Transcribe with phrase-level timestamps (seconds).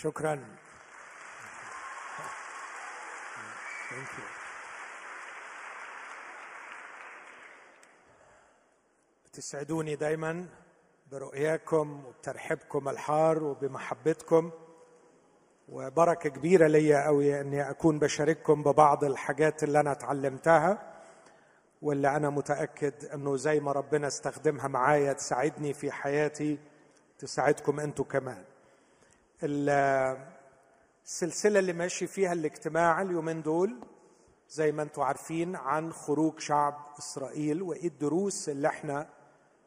[0.00, 0.34] شكرا
[3.90, 4.24] Thank you.
[9.26, 10.46] بتسعدوني دايما
[11.12, 14.50] برؤياكم وبترحيبكم الحار وبمحبتكم
[15.68, 20.92] وبركة كبيرة ليا قوي إني أكون بشارككم ببعض الحاجات اللي أنا اتعلمتها
[21.82, 26.58] واللي أنا متأكد إنه زي ما ربنا استخدمها معايا تساعدني في حياتي
[27.18, 28.44] تساعدكم أنتوا كمان
[29.42, 30.28] السلسلة
[31.58, 33.80] اللي ماشي فيها الاجتماع اليومين دول
[34.48, 39.08] زي ما أنتوا عارفين عن خروج شعب إسرائيل وإيه الدروس اللي إحنا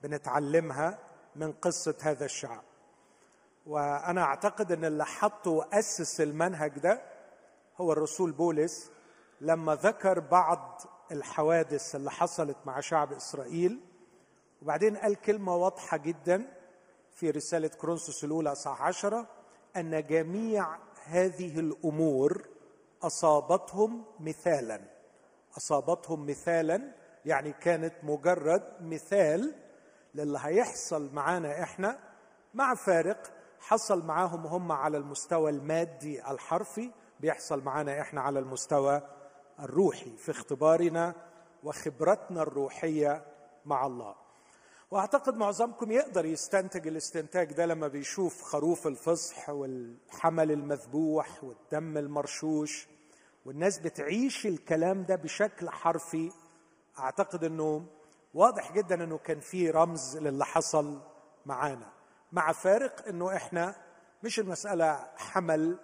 [0.04, 1.00] بنتعلمها
[1.36, 2.64] من قصة هذا الشعب.
[3.66, 7.02] وأنا أعتقد إن اللي حط وأسس المنهج ده
[7.78, 8.92] هو الرسول بولس
[9.42, 13.80] لما ذكر بعض الحوادث اللي حصلت مع شعب إسرائيل.
[14.62, 16.48] وبعدين قال كلمة واضحة جدا
[17.16, 19.28] في رسالة كرونسوس الأولى صح عشرة
[19.78, 22.48] أن جميع هذه الأمور
[23.04, 24.82] أصابتهم مثالا.
[25.58, 26.92] أصابتهم مثالا
[27.26, 29.56] يعني كانت مجرد مثال
[30.16, 32.00] للي هيحصل معانا إحنا
[32.54, 39.02] مع فارق حصل معاهم هم على المستوى المادي الحرفي بيحصل معانا إحنا على المستوى
[39.60, 41.16] الروحي في اختبارنا
[41.64, 43.26] وخبرتنا الروحية
[43.66, 44.16] مع الله.
[44.94, 52.88] وأعتقد معظمكم يقدر يستنتج الاستنتاج ده لما بيشوف خروف الفصح والحمل المذبوح والدم المرشوش
[53.46, 56.32] والناس بتعيش الكلام ده بشكل حرفي.
[57.00, 57.86] أعتقد إنه
[58.34, 61.02] واضح جدا إنه كان في رمز للي حصل
[61.46, 61.90] معانا.
[62.32, 63.76] مع فارق إنه إحنا
[64.24, 65.80] مش المسألة حمل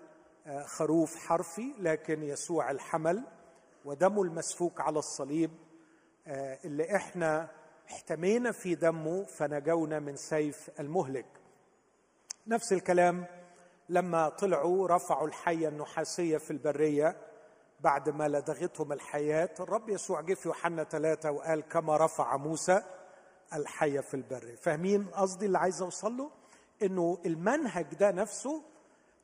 [0.47, 3.23] آه، خروف حرفي لكن يسوع الحمل
[3.85, 5.51] ودمه المسفوك على الصليب
[6.27, 7.58] آه، اللي إحنا
[7.91, 11.25] احتمينا في دمه فنجونا من سيف المهلك.
[12.47, 13.25] نفس الكلام
[13.89, 17.17] لما طلعوا رفعوا الحية النحاسية في البرية
[17.79, 19.49] بعد ما لدغتهم الحياة.
[19.59, 22.83] الرب يسوع جه في يوحنا ثلاثة وقال كما رفع موسى
[23.53, 26.31] الحية في البر فاهمين قصدي اللي عايز أوصل له؟
[26.83, 28.63] إنه المنهج ده نفسه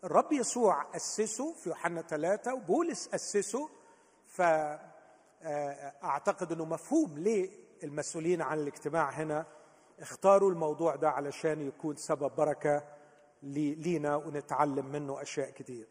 [0.04, 3.70] الرب يسوع أسسه في يوحنا ثلاثة وبولس أسسه.
[5.42, 9.46] فاعتقد إنه مفهوم ليه المسؤولين عن الاجتماع هنا
[10.00, 12.84] اختاروا الموضوع ده علشان يكون سبب بركة
[13.44, 15.88] لينا ونتعلم منه أشياء كتير.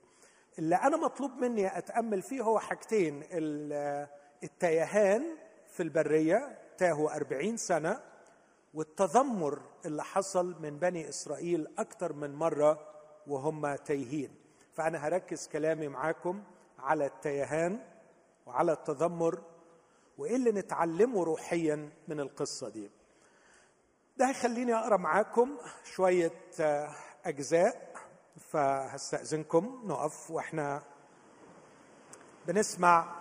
[0.59, 3.23] اللي أنا مطلوب مني أتأمل فيه هو حاجتين.
[4.45, 5.23] التيهان
[5.69, 8.01] في البرية تاهوا أربعين سنة
[8.75, 12.87] والتذمر اللي حصل من بني إسرائيل أكثر من مرة
[13.27, 14.35] وهم تايهين
[14.73, 16.43] فأنا هركز كلامي معاكم
[16.79, 17.79] على التيهان
[18.47, 19.43] وعلى التذمر
[20.19, 22.91] وايه اللي نتعلمه روحيا من القصة دي.
[24.17, 26.95] ده هيخليني أقرأ معاكم شوية آه،
[27.25, 27.95] أجزاء
[28.37, 30.83] فهستأذنكم نقف وإحنا
[32.47, 33.15] بنسمع.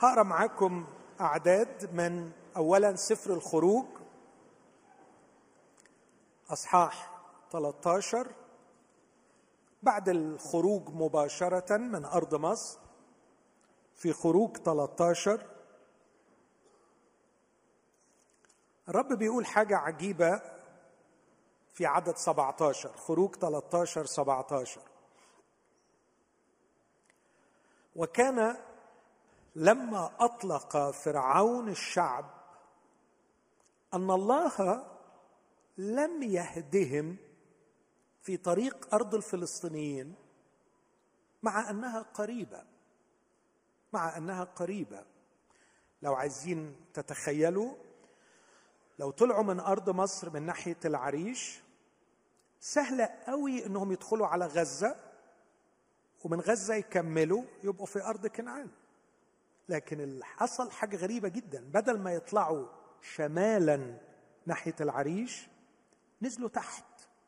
[0.00, 0.86] هقرأ معاكم
[1.20, 3.86] أعداد من اولا سفر الخروج
[6.50, 7.10] أصحاح
[7.52, 8.26] 13
[9.82, 12.78] بعد الخروج مباشرة من أرض مصر.
[13.96, 15.46] في خروج 13
[18.88, 20.40] الرب بيقول حاجة عجيبة
[21.72, 24.80] في عدد 17 خروج 13 17
[27.96, 28.56] وكان
[29.56, 32.30] لما أطلق فرعون الشعب
[33.94, 34.86] أن الله
[35.78, 37.16] لم يهدهم
[38.22, 40.14] في طريق أرض الفلسطينيين
[41.42, 42.75] مع أنها قريبة.
[43.96, 45.04] مع أنها قريبة.
[46.02, 47.74] لو عايزين تتخيلوا
[48.98, 51.60] لو طلعوا من أرض مصر من ناحية العريش
[52.60, 54.96] سهلة قوي إنهم يدخلوا على غزة
[56.24, 58.70] ومن غزة يكملوا يبقوا في أرض كنعان.
[59.68, 61.64] لكن حصل حاجة غريبة جدا.
[61.74, 62.66] بدل ما يطلعوا
[63.00, 63.98] شمالا
[64.46, 65.48] ناحية العريش
[66.22, 66.84] نزلوا تحت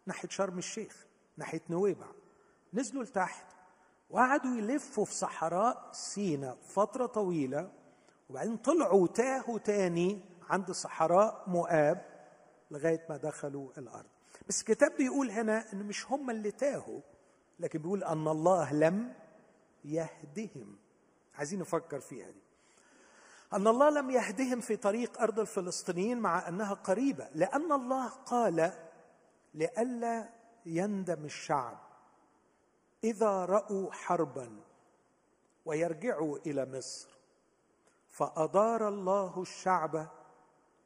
[0.06, 1.06] ناحية شرم الشيخ
[1.36, 2.06] ناحية نويبع.
[2.74, 3.57] نزلوا لتحت
[4.10, 7.70] وقعدوا يلفوا في صحراء سينا فترة طويلة
[8.30, 10.20] وبعدين طلعوا تاهوا تاني
[10.50, 12.04] عند صحراء مؤاب
[12.70, 14.06] لغاية ما دخلوا الأرض.
[14.48, 17.00] بس الكتاب بيقول هنا إن مش هم اللي تاهوا
[17.60, 19.12] لكن بيقول أن الله لم
[19.84, 20.76] يهدهم.
[21.34, 22.42] عايزين نفكر فيها دي.
[23.52, 28.72] أن الله لم يهدهم في طريق أرض الفلسطينيين مع أنها قريبة لأن الله قال
[29.54, 30.28] لئلا
[30.66, 31.87] يندم الشعب.
[33.04, 34.60] إذا رأوا حربا
[35.64, 37.08] ويرجعوا إلى مصر
[38.08, 40.08] فأدار الله الشعب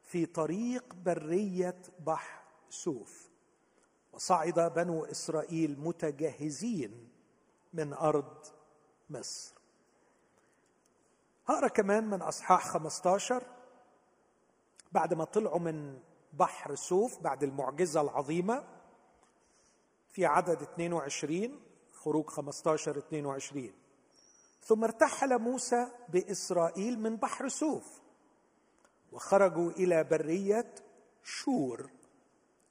[0.01, 3.29] في طريق برية بحر سوف.
[4.13, 7.09] وصعد بنو إسرائيل متجهزين
[7.73, 8.45] من أرض
[9.09, 9.53] مصر.
[11.45, 13.43] هقرا كمان من أصحاح 15
[14.91, 15.99] بعد ما طلعوا من
[16.33, 18.63] بحر سوف بعد المعجزة العظيمة
[20.09, 21.59] في عدد 22
[22.03, 23.71] خروج 15 22
[24.61, 28.01] ثم ارتحل موسى بإسرائيل من بحر سوف
[29.11, 30.75] وخرجوا إلى برية
[31.23, 31.89] شور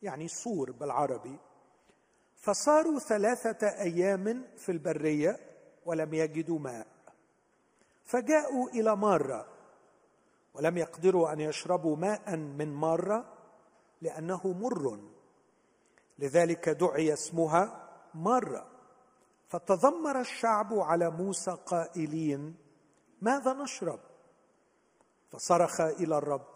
[0.02, 1.38] يعني صور بالعربي.
[2.36, 5.40] فصاروا ثلاثة أيام في البرية
[5.86, 6.86] ولم يجدوا ماء.
[8.04, 9.46] فجاءوا إلى مارة
[10.54, 13.32] ولم يقدروا أن يشربوا ماء من مارة
[14.02, 14.98] لأنه مر.
[16.18, 18.71] لذلك دعي اسمها مره
[19.52, 22.56] فتذمر الشعب على موسى قائلين
[23.20, 24.00] ماذا نشرب؟
[25.32, 26.46] فصرخ إلى الرب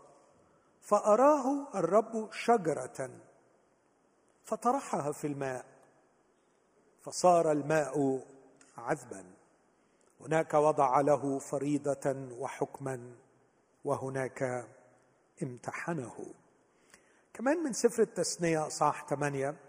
[0.81, 3.11] فأراه الرب شجرة.
[4.45, 5.67] فطرحها في الماء
[7.03, 8.27] فصار الماء
[8.79, 9.25] عذبا.
[10.21, 13.17] هناك وضع له فريضة وحكما
[13.85, 14.69] وهناك
[15.43, 16.27] امتحنه.
[17.35, 19.66] كمان من سفر التثنية اصحاح ثمانيه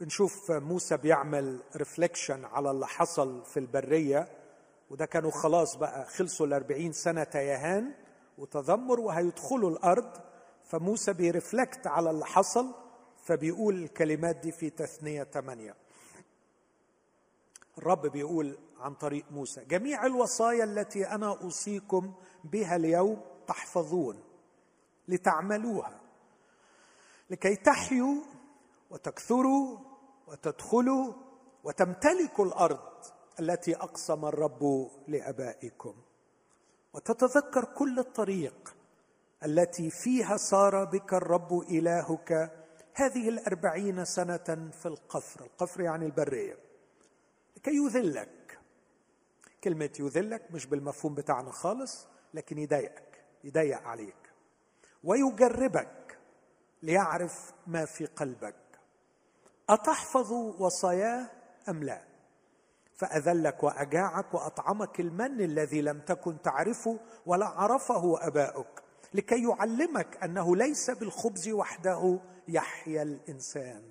[0.00, 4.28] بنشوف موسى بيعمل ريفليكشن على اللي حصل في البرية
[4.90, 7.94] وده كانوا خلاص بقى خلصوا الأربعين سنة تيهان
[8.38, 10.10] وتذمر وهيدخلوا الأرض
[10.64, 12.74] فموسى بيرفلكت على اللي حصل
[13.24, 15.74] فبيقول الكلمات دي في تثنية ثمانية
[17.78, 22.12] الرب بيقول عن طريق موسى جميع الوصايا التي أنا أوصيكم
[22.44, 24.22] بها اليوم تحفظون
[25.08, 26.00] لتعملوها
[27.30, 28.14] لكي تحيوا
[28.90, 29.78] وتكثروا
[30.28, 31.12] وتدخلوا
[31.64, 33.04] وتمتلكوا الأرض
[33.40, 35.94] التي أقسم الرب لآبائكم.
[36.94, 38.74] وتتذكر كل الطريق
[39.44, 42.32] التي فيها سار بك الرب إلهك
[42.94, 45.44] هذه الأربعين سنة في القفر.
[45.44, 46.58] القفر يعني البرية.
[47.56, 48.58] لكي يذلك.
[49.64, 54.32] كلمة يذلك مش بالمفهوم بتاعنا خالص لكن يضايقك يضيق عليك.
[55.04, 56.18] ويجربك
[56.82, 58.67] ليعرف ما في قلبك.
[59.68, 61.30] أتحفظ وصاياه
[61.68, 62.02] أم لا؟
[62.94, 68.82] فأذلك وأجاعك وأطعمك المن الذي لم تكن تعرفه ولا عرفه أباؤك
[69.14, 72.18] لكي يعلمك أنه ليس بالخبز وحده
[72.48, 73.82] يحيا الإنسان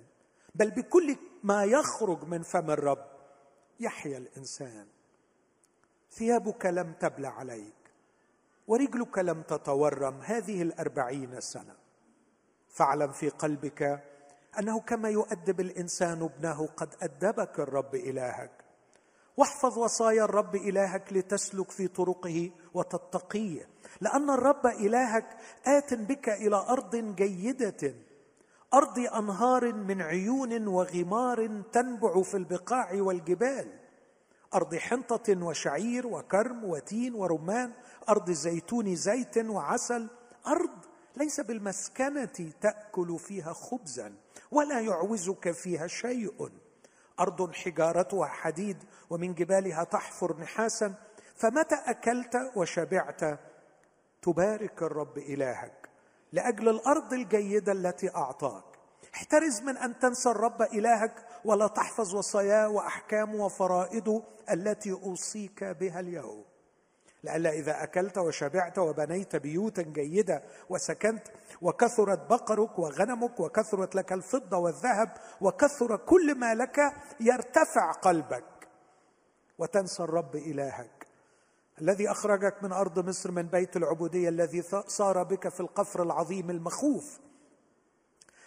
[0.54, 3.04] بل بكل ما يخرج من فم الرب
[3.80, 4.86] يحيا الإنسان.
[6.12, 7.74] ثيابك لم تبل عليك
[8.66, 11.76] ورجلك لم تتورم هذه الأربعين سنة.
[12.68, 14.04] فاعلم في قلبك
[14.58, 18.50] أنه كما يؤدب الإنسان ابنه قد أدبك الرب إلهك.
[19.36, 23.68] واحفظ وصايا الرب إلهك لتسلك في طرقه وتتقيه
[24.00, 25.36] لأن الرب إلهك
[25.66, 27.94] آت بك إلى أرض جيدة
[28.74, 33.78] أرض أنهار من عيون وغمار تنبع في البقاع والجبال.
[34.54, 37.72] أرض حنطة وشعير وكرم وتين ورمان
[38.08, 40.08] أرض زيتون زيت وعسل
[40.46, 40.70] أرض
[41.16, 44.12] ليس بالمسكنة تأكل فيها خبزا.
[44.50, 46.50] ولا يعوزك فيها شيء.
[47.20, 50.94] أرض حجارتها حديد ومن جبالها تحفر نحاسا.
[51.36, 53.20] فمتى أكلت وشبعت؟
[54.22, 55.88] تبارك الرب إلهك.
[56.32, 58.64] لأجل الأرض الجيدة التي أعطاك.
[59.14, 66.44] احترز من أن تنسى الرب إلهك ولا تحفظ وصاياه وأحكامه وفرائضه التي أوصيك بها اليوم.
[67.28, 71.28] لئلا إذا أكلت وشبعت وبنيت بيوتا جيدة وسكنت
[71.62, 76.78] وكثرت بقرك وغنمك وكثرت لك الفضة والذهب وكثر كل ما لك
[77.20, 78.44] يرتفع قلبك.
[79.58, 81.06] وتنسى الرب إلهك.
[81.80, 87.18] الذي أخرجك من أرض مصر من بيت العبودية الذي صار بك في القفر العظيم المخوف.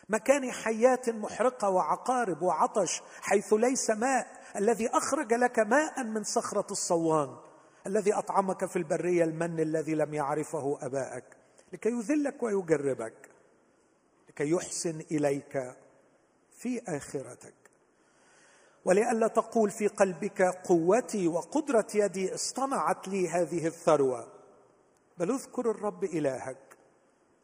[0.10, 4.28] مكان حيات محرقة وعقارب وعطش حيث ليس ماء.
[4.56, 7.51] الذي أخرج لك ماء من صخرة الصوان.
[7.88, 11.26] الذي أطعمك في البرية المن الذي لم يعرفه ابائك
[11.74, 13.30] لكي يذلك ويجربك
[14.30, 15.76] لكي يحسن إليك
[16.52, 17.54] في آخرتك.
[18.86, 24.28] ولئلا تقول في قلبك قوتي وقدرة يدي اصطنعت لي هذه الثروة.
[25.18, 26.78] بل اذكر الرب إلهك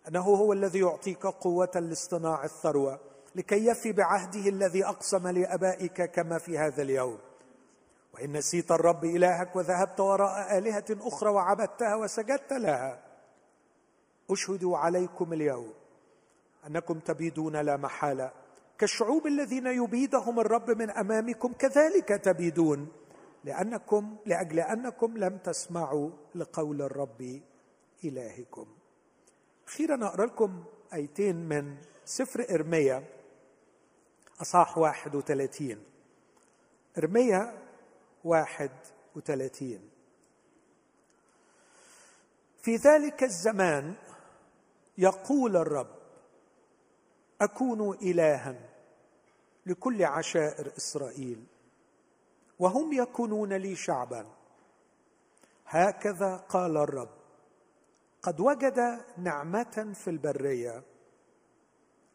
[0.08, 3.00] أنه هو الذي يعطيك قوة لاصطناع الثروة
[3.36, 7.20] لكي يفي بعهده الذي أقسم لأبائك كما في هذا اليوم.
[8.18, 13.04] وإن نسيت الرب إلهك وذهبت وراء آلهة أخرى وعبدتها وسجدت لها.
[14.32, 15.74] اشهد عليكم اليوم
[16.68, 18.32] أنكم تبيدون لا محالة.
[18.78, 22.88] كالشعوب الذين يبيدهم الرب من أمامكم كذلك تبيدون
[23.44, 27.42] لأنكم لأجل أنكم لم تسمعوا لقول الرب
[28.04, 28.68] إلهكم.
[29.68, 32.46] أخيرا أقرأ لكم آيتين من سفر
[34.42, 35.84] أصح واحد وثلاثين.
[36.98, 37.67] إرميا
[38.28, 38.72] واحد
[39.16, 39.90] وثلاثين.
[42.62, 43.96] في ذلك الزمان
[44.98, 45.96] يقول الرب
[47.42, 48.56] أكون الها
[49.66, 51.46] لكل عشائر إسرائيل
[52.60, 54.26] وهم يكونون لي شعبا.
[55.66, 57.10] هكذا قال الرب
[58.22, 60.84] قد وجد نعمة في البرية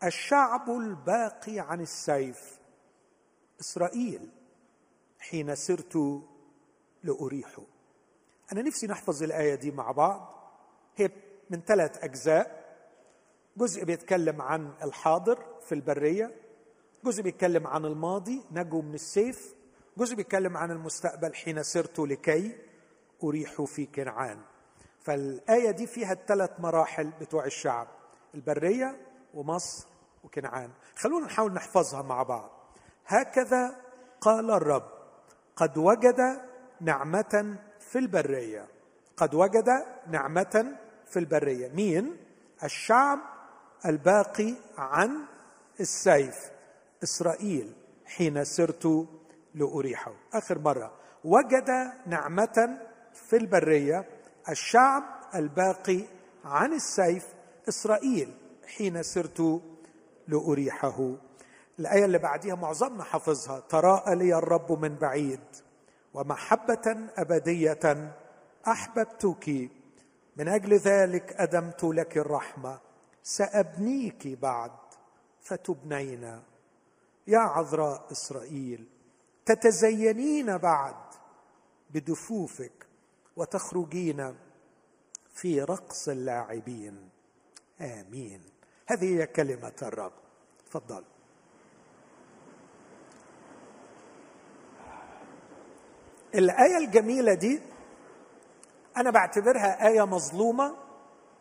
[0.05, 2.59] الشعب الباقي عن السيف
[3.61, 4.42] إسرائيل.
[5.23, 6.23] حين سرت
[7.05, 7.63] لاريحه
[8.53, 10.35] أنا نفسي نحفظ الآية دي مع بعض.
[10.97, 11.11] هي
[11.51, 12.63] من ثلاث أجزاء.
[13.57, 16.35] جزء بيتكلم عن الحاضر في البرية.
[17.05, 19.55] جزء بيتكلم عن الماضي نجوا من السيف.
[19.97, 22.59] جزء بيتكلم عن المستقبل حين سرت لكي
[23.25, 24.43] أريح في كنعان.
[25.01, 27.89] فالآية دي فيها الثلاث مراحل بتوع الشعب
[28.35, 29.87] البرية ومصر
[30.25, 30.71] وكنعان.
[30.97, 32.51] خلونا نحاول نحفظها مع بعض.
[33.07, 33.77] هكذا
[34.21, 34.92] قال الرب.
[35.63, 36.41] قد وجد
[36.81, 38.67] نعمة في البرية.
[39.17, 39.69] قد وجد
[40.11, 40.77] نعمة
[41.07, 41.69] في البرية.
[41.69, 42.17] مين؟
[42.65, 43.19] الشعب
[43.87, 45.25] الباقي عن
[45.81, 46.51] السيف.
[47.03, 47.73] إسرائيل
[48.07, 49.09] حين سرت
[49.55, 50.13] لأريحه.
[50.33, 50.93] آخر مرة.
[51.25, 52.79] وجد نعمة
[53.15, 54.05] في البرية.
[54.49, 55.03] الشعب
[55.35, 56.01] الباقي
[56.45, 57.27] عن السيف.
[57.69, 58.35] إسرائيل
[58.77, 59.63] حين سرت
[60.29, 61.13] لأريحه.
[61.79, 63.61] الآية اللي بعديها معظمنا حافظها.
[63.61, 65.41] تراءى لي الرب من بعيد
[66.15, 68.13] ومحبة أبدية
[68.69, 69.71] أحببتك.
[70.37, 72.81] من أجل ذلك أدمت لك الرحمة.
[73.23, 74.73] سأبنيك بعد
[75.41, 76.43] فتبنين
[77.27, 78.89] يا عذراء إسرائيل
[79.47, 80.95] تتزينين بعد
[81.91, 82.87] بدفوفك
[83.37, 84.37] وتخرجين
[85.35, 87.09] في رقص اللاعبين.
[87.81, 88.43] آمين.
[88.87, 90.13] هذه هي كلمة الرب.
[90.67, 91.05] تفضل.
[96.35, 97.61] الآية الجميلة دي
[98.97, 100.77] أنا بعتبرها آية مظلومة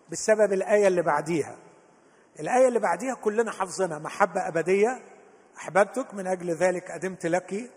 [0.10, 1.56] بسبب الآية اللي بعديها.
[2.40, 5.02] الآية اللي بعديها كلنا حافظينها محبة أبدية
[5.58, 7.72] أحببتك من أجل ذلك قدمت لك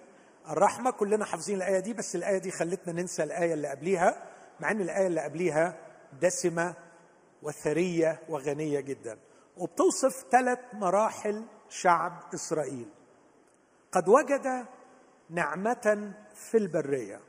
[0.51, 0.91] الرحمة.
[0.91, 4.23] كلنا حافظين الآية دي بس الآية دي خلتنا ننسى الآية اللي قبليها
[4.61, 5.77] مع إن الآية اللي قبليها
[6.23, 6.75] دسمة
[7.43, 9.19] وثرية وغنية جدا.
[9.57, 12.89] وبتوصف ثلاث مراحل شعب إسرائيل.
[13.93, 14.67] قد وجد
[15.35, 17.21] نعمة في البرية.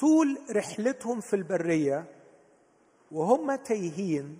[0.00, 2.04] طول رحلتهم في البرية
[3.12, 4.38] وهم تايهين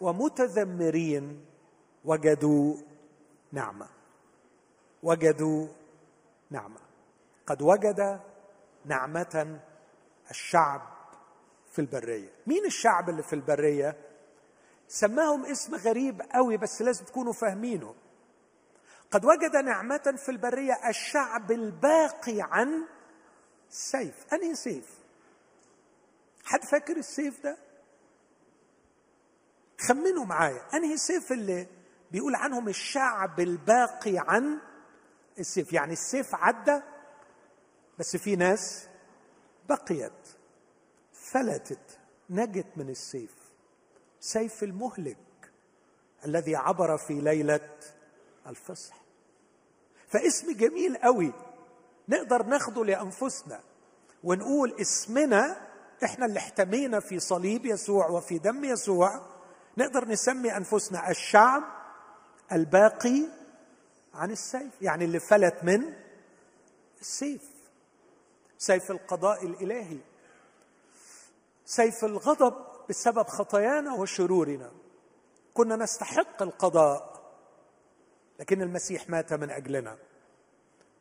[0.00, 1.44] ومتذمرين
[2.04, 2.76] وجدوا
[3.52, 3.88] نعمة.
[5.02, 5.68] وجدوا
[6.50, 6.80] نعمة.
[7.46, 8.20] قد وجد
[8.84, 9.60] نعمة
[10.30, 10.82] الشعب
[11.72, 12.30] في البرية.
[12.46, 13.96] مين الشعب اللي في البرية؟
[14.88, 17.94] سماهم اسم غريب قوي بس لازم تكونوا فاهمينه.
[19.10, 22.86] قد وجد نعمة في البرية الشعب الباقي عن
[23.70, 24.34] سيف.
[24.34, 24.98] أنهي سيف؟
[26.44, 27.58] حد فاكر السيف ده؟
[29.80, 30.62] خمنوا معايا.
[30.74, 31.66] أنهي سيف اللي
[32.10, 34.58] بيقول عنهم الشعب الباقي عن
[35.38, 36.80] السيف؟ يعني السيف عدى
[37.98, 38.88] بس في ناس
[39.68, 40.28] بقيت
[41.12, 41.98] فلتت
[42.30, 43.34] نجت من السيف.
[44.20, 45.16] سيف المهلك
[46.24, 47.78] الذي عبر في ليلة
[48.46, 48.94] الفصح.
[50.08, 51.32] فاسم جميل قوي.
[52.08, 53.60] نقدر ناخده لأنفسنا
[54.24, 55.66] ونقول اسمنا
[56.04, 59.20] إحنا اللي احتمينا في صليب يسوع وفي دم يسوع.
[59.78, 61.62] نقدر نسمي أنفسنا الشعب
[62.52, 63.22] الباقي
[64.14, 65.94] عن السيف يعني اللي فلت من
[67.00, 67.42] السيف.
[68.58, 69.98] سيف القضاء الإلهي.
[71.64, 72.54] سيف الغضب
[72.88, 74.70] بسبب خطايانا وشرورنا.
[75.54, 77.15] كنا نستحق القضاء.
[78.40, 79.96] لكن المسيح مات من أجلنا.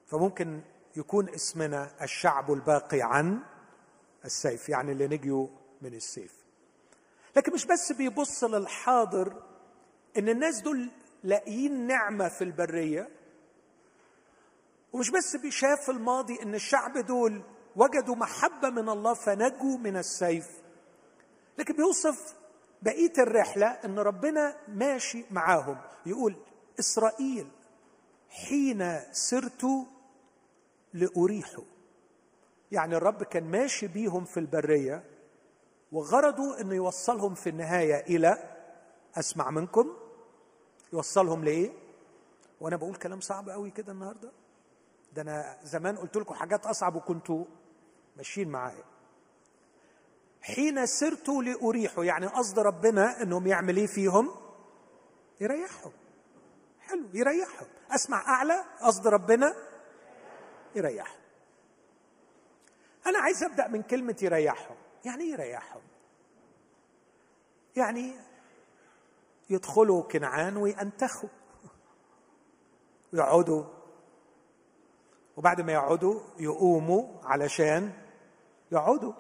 [0.08, 0.62] فممكن
[0.96, 3.40] يكون اسمنا الشعب الباقي عن
[4.26, 5.48] السيف يعني اللي نجيوا
[5.82, 6.34] من السيف.
[7.36, 9.44] لكن مش بس بيبص للحاضر
[10.18, 10.90] إن الناس دول
[11.24, 13.10] لاقيين نعمة في البرية
[14.94, 17.42] ومش بس بيشاف الماضي إن الشعب دول
[17.76, 20.48] وجدوا محبة من الله فنجوا من السيف
[21.58, 22.36] لكن بيوصف
[22.82, 25.78] بقية الرحلة إن ربنا ماشي معاهم.
[26.06, 26.36] يقول
[26.80, 27.48] إسرائيل
[28.30, 29.66] حين سرت
[30.94, 31.64] لأريحه
[32.72, 35.04] يعني الرب كان ماشي بيهم في البرية
[35.92, 38.56] وغرضه أنه يوصلهم في النهاية إلى
[39.16, 39.94] أسمع منكم.
[40.94, 41.72] يوصلهم لإيه؟
[42.62, 44.32] وأنا بقول كلام صعب قوي كده النهاردة.
[45.14, 47.46] ده أنا زمان قلت لكم حاجات أصعب وكنتوا
[48.18, 48.84] ماشيين معايا.
[50.42, 54.32] حين سرت لأريحه يعني قصد ربنا أنهم يعمل إيه فيهم؟
[55.42, 55.92] يريحهم
[56.88, 57.68] حلو يريحهم.
[57.92, 59.56] أسمع أعلى قصد ربنا
[60.76, 61.20] يريحهم.
[63.08, 64.76] أنا عايز أبدأ من كلمة يريحهم.
[65.06, 65.82] يعني إيه يريحهم؟
[67.76, 68.14] يعني
[69.50, 71.30] يدخلوا كنعان وينتخوا.
[73.14, 73.64] ويقعدوا
[75.38, 77.94] وبعد ما يقعدوا يقوموا علشان
[78.72, 79.14] يقعدوا.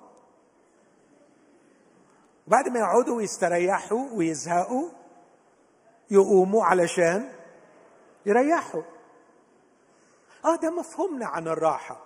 [2.47, 4.89] وبعد ما يقعدوا ويستريحوا ويزهقوا
[6.11, 7.34] يقوموا علشان
[8.25, 8.81] يريحوا
[10.45, 12.01] آه ده مفهومنا عن الراحة.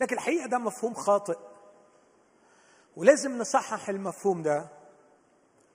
[0.00, 1.38] لكن الحقيقة ده مفهوم خاطئ.
[2.96, 4.68] ولازم نصحح المفهوم ده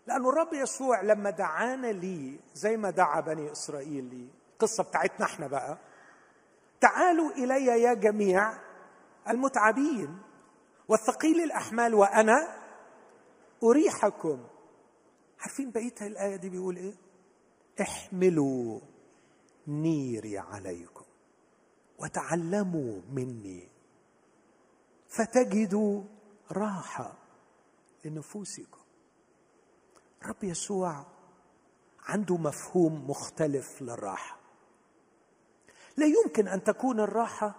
[0.08, 4.28] لأن الرب يسوع لما دعانا لي زي ما دعا بني إسرائيل لي.
[4.54, 5.78] القصة بتاعتنا إحنا بقى.
[6.82, 8.54] تعالوا إلي يا جميع
[9.30, 10.20] المتعبين
[10.88, 12.56] والثقيل الأحمال وأنا
[13.64, 14.44] أريحكم.
[15.42, 16.94] عارفين بقية الآية دي بيقول إيه؟
[17.82, 18.80] احملوا
[19.68, 21.06] نيري عليكم
[22.00, 23.68] وتعلموا مني.
[25.08, 26.04] فتجدوا
[26.52, 27.14] راحة
[28.06, 28.80] لنفوسكم.
[30.26, 31.06] رب يسوع
[32.00, 34.40] عنده مفهوم مختلف للراحة.
[35.98, 37.56] لا يمكن أن تكون الراحة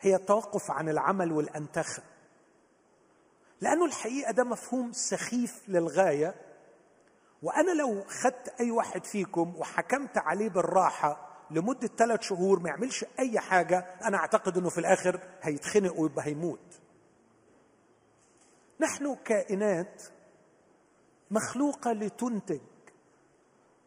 [0.00, 2.02] هي التوقف عن العمل والانتخه
[3.60, 6.34] لأنه الحقيقة ده مفهوم سخيف للغاية.
[7.44, 13.40] وأنا لو خدت أي واحد فيكم وحكمت عليه بالراحة لمدة ثلاث شهور ما يعملش أي
[13.40, 16.80] حاجة أنا أعتقد إنه في الآخر هيتخنق ويبقى هيموت
[18.80, 20.02] نحن كائنات
[21.30, 22.60] مخلوقة لتنتج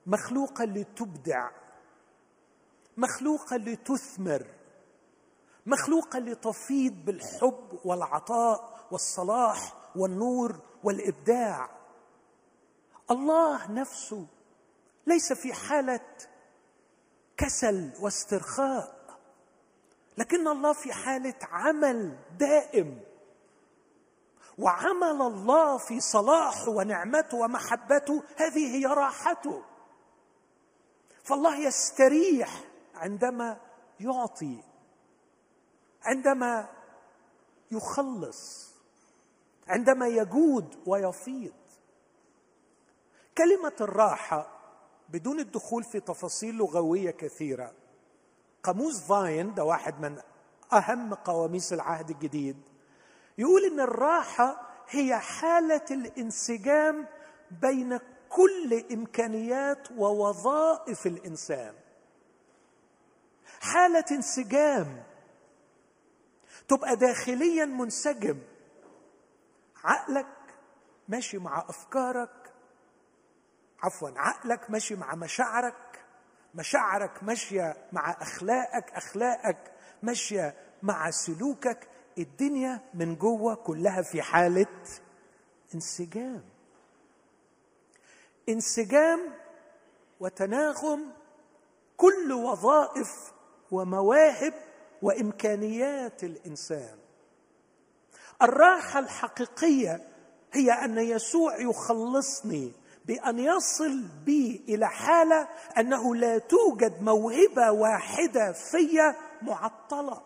[0.06, 1.50] مخلوقة لتبدع
[2.98, 4.48] مخلوقة لتثمر
[5.66, 11.77] مخلوقة لتفيض بالحب والعطاء والصلاح والنور والإبداع.
[13.12, 14.28] الله نفسه
[15.08, 16.10] ليس في حالة
[17.38, 18.98] كسل واسترخاء
[20.18, 23.02] لكن الله في حالة عمل دائم.
[24.58, 29.64] وعمل الله في صلاحه ونعمته ومحبته هذه هي راحته.
[31.24, 32.64] فالله يستريح
[32.96, 33.58] عندما
[34.00, 34.64] يعطي
[36.04, 36.70] عندما
[37.72, 38.74] يخلص
[39.68, 41.67] عندما يجود ويفيض.
[43.38, 44.48] كلمة الراحة
[45.10, 47.72] بدون الدخول في تفاصيل لغوية كثيرة.
[48.64, 50.18] قاموس فاين ده واحد من
[50.74, 52.58] أهم قواميس العهد الجديد
[53.38, 57.08] يقول إن الراحة هي حالة الانسجام
[57.62, 61.74] بين كل إمكانيات ووظائف الإنسان.
[63.62, 65.04] حالة انسجام
[66.68, 68.38] تبقى داخليا منسجم
[69.84, 70.28] عقلك
[71.08, 72.30] ماشي مع أفكارك
[73.84, 75.88] عفوا عقلك ماشي مع مشاعرك
[76.56, 79.72] مشاعرك ماشية مع أخلاقك أخلاقك
[80.04, 81.88] ماشية مع سلوكك
[82.18, 84.84] الدنيا من جوه كلها في حالة
[85.76, 86.44] انسجام.
[88.50, 89.34] انسجام
[90.20, 91.14] وتناغم
[91.98, 93.34] كل وظائف
[93.72, 94.54] ومواهب
[95.02, 96.98] وإمكانيات الإنسان.
[98.42, 100.08] الراحة الحقيقية
[100.54, 102.74] هي أن يسوع يخلصني
[103.08, 110.22] بأن يصل بي إلى حالة أنه لا توجد موهبة واحدة في معطلة.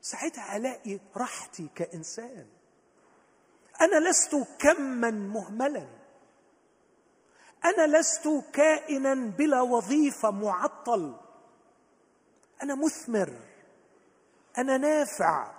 [0.00, 2.46] ساعتها ألاقي راحتي كإنسان.
[3.80, 5.86] أنا لست كما مهملا.
[7.64, 11.16] أنا لست كائنا بلا وظيفة معطل.
[12.62, 13.32] أنا مثمر.
[14.58, 15.52] أنا نافع.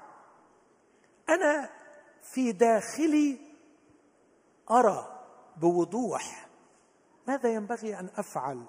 [1.30, 1.70] أنا
[2.34, 3.40] في داخلي
[4.72, 5.15] أرى.
[5.58, 6.48] بوضوح.
[7.28, 8.66] ماذا ينبغي أن أفعل؟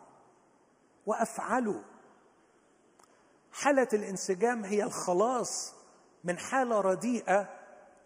[1.07, 1.83] وافعله
[3.53, 5.75] حالة الانسجام هي الخلاص
[6.25, 7.49] من حالة رديئة.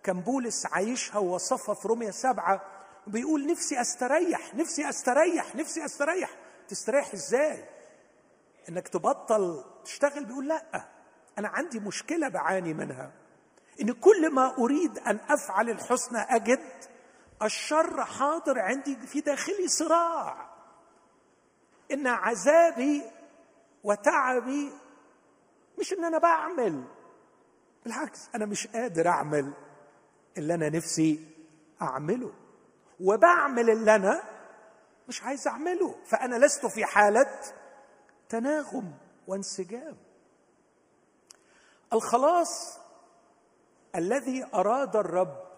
[0.02, 2.62] كان بولس عايشها ووصفها في رومية سبعة
[3.06, 6.30] بيقول نفسي أستريح نفسي أستريح نفسي أستريح.
[6.68, 7.64] تستريح إزاي؟
[8.68, 10.88] إنك تبطل تشتغل؟ بيقول لأ
[11.38, 13.12] أنا عندي مشكلة بعاني منها.
[13.80, 16.60] إن كل ما أريد أن أفعل الحسنى أجد.
[17.42, 20.50] الشر حاضر عندي في داخلي صراع.
[21.92, 23.02] إن عذابي
[23.84, 24.72] وتعبي
[25.78, 26.84] مش إن أنا بعمل.
[27.84, 29.52] بالعكس أنا مش قادر أعمل
[30.38, 31.26] اللي أنا نفسي
[31.82, 32.32] أعمله.
[33.00, 34.22] وبعمل اللي أنا
[35.08, 35.94] مش عايز أعمله.
[36.06, 37.40] فأنا لست في حالة
[38.28, 38.92] تناغم
[39.26, 39.96] وانسجام.
[41.92, 42.78] الخلاص
[43.94, 45.49] الذي أراد الرب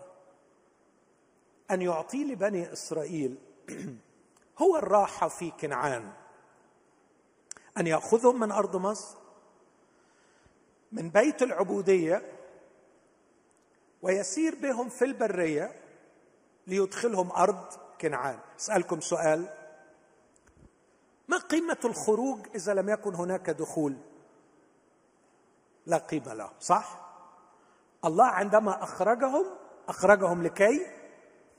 [1.72, 3.38] أن يعطيه لبني إسرائيل.
[4.62, 6.12] هو الراحه في كنعان.
[7.78, 9.16] أن يأخذهم من أرض مصر
[10.92, 12.32] من بيت العبودية
[14.02, 15.80] ويسير بهم في البرية
[16.66, 17.64] ليدخلهم أرض
[18.00, 18.38] كنعان.
[18.60, 19.48] اسالكم سؤال.
[21.28, 23.96] ما قيمة الخروج إذا لم يكن هناك دخول؟
[25.86, 27.02] لا قيمة له صح؟
[28.04, 29.46] الله عندما أخرجهم
[29.88, 31.01] أخرجهم لكي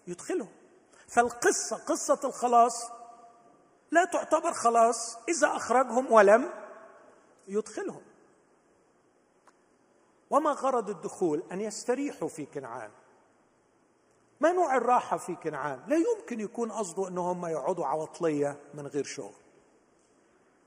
[0.07, 0.51] يدخلهم.
[1.07, 2.91] فالقصة قصة الخلاص
[3.91, 6.49] لا تعتبر خلاص إذا أخرجهم ولم
[7.47, 8.01] يدخلهم.
[10.29, 12.91] وما غرض الدخول؟ أن يستريحوا في كنعان.
[14.41, 19.03] ما نوع الراحة في كنعان؟ لا يمكن يكون قصده ان هم يقعدوا عواطلية من غير
[19.03, 19.35] شغل.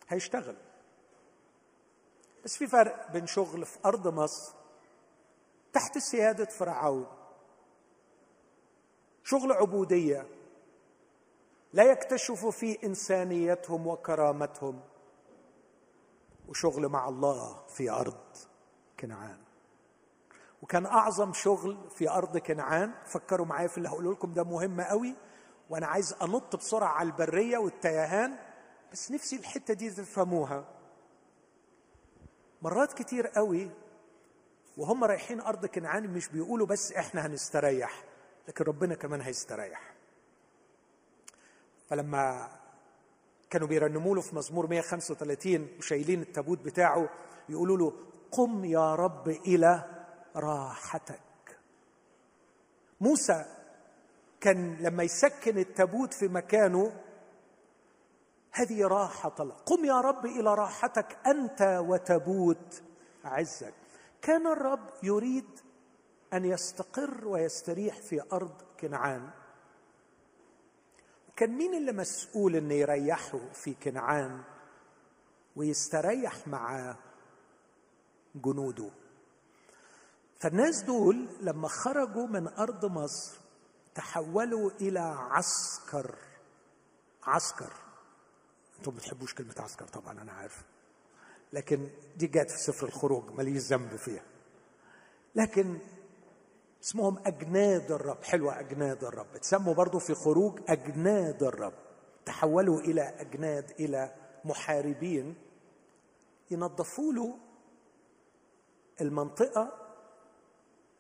[0.08, 0.56] هيشتغل.
[2.44, 4.52] بس في فرق بين شغل في أرض مصر
[5.72, 7.06] تحت سيادة فرعون.
[9.26, 10.26] شغل عبودية.
[11.72, 14.80] لا يكتشف فيه إنسانيتهم وكرامتهم.
[16.48, 18.36] وشغل مع الله في أرض
[19.00, 19.38] كنعان.
[20.62, 25.14] وكان أعظم شغل في أرض كنعان فكروا معايا في اللي هقوله لكم ده مهم قوي
[25.70, 28.38] وأنا عايز أنط بسرعة على البرية والتيهان
[28.92, 30.64] بس نفسي الحتة دي تفهموها.
[32.62, 33.70] مرات كتير قوي
[34.76, 38.04] وهم رايحين أرض كنعان مش بيقولوا بس إحنا هنستريح.
[38.48, 39.94] لكن ربنا كمان هيستريح.
[41.88, 42.50] فلما
[43.50, 47.08] كانوا بيرنموا له في مزمور 135 وشايلين التابوت بتاعه
[47.48, 47.92] يقولوا له
[48.32, 49.84] قم يا رب إلى
[50.36, 51.20] راحتك.
[53.00, 53.44] موسى
[54.40, 56.92] كان لما يسكن التابوت في مكانه
[58.52, 62.82] هذه راحة الله قم يا رب إلى راحتك أنت وتبوت
[63.24, 63.74] عزك.
[64.22, 65.60] كان الرب يريد
[66.32, 69.30] أن يستقر ويستريح في أرض كنعان.
[71.36, 74.42] كان مين اللي مسؤول أن يريحه في كنعان
[75.56, 76.96] ويستريح مع
[78.34, 78.90] جنوده؟
[80.40, 83.36] فالناس دول لما خرجوا من أرض مصر
[83.94, 86.14] تحولوا إلى عسكر.
[87.22, 87.72] عسكر.
[88.78, 90.62] أنتم ما بتحبوش كلمة عسكر طبعا أنا عارف.
[91.52, 94.22] لكن دي جت في سفر الخروج ماليش ذنب فيها.
[95.34, 95.78] لكن
[96.86, 98.24] اسمهم أجناد الرب.
[98.24, 99.36] حلوة أجناد الرب.
[99.36, 101.72] تسموا برضو في خروج أجناد الرب.
[102.26, 105.34] تحولوا إلى أجناد إلى محاربين
[106.50, 107.38] ينظفوا له
[109.00, 109.72] المنطقة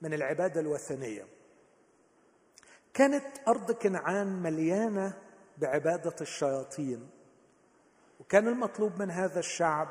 [0.02, 1.26] من العبادة الوثنية.
[2.94, 5.18] كانت أرض كنعان مليانة
[5.58, 7.10] بعبادة الشياطين.
[8.20, 9.88] وكان المطلوب من هذا الشعب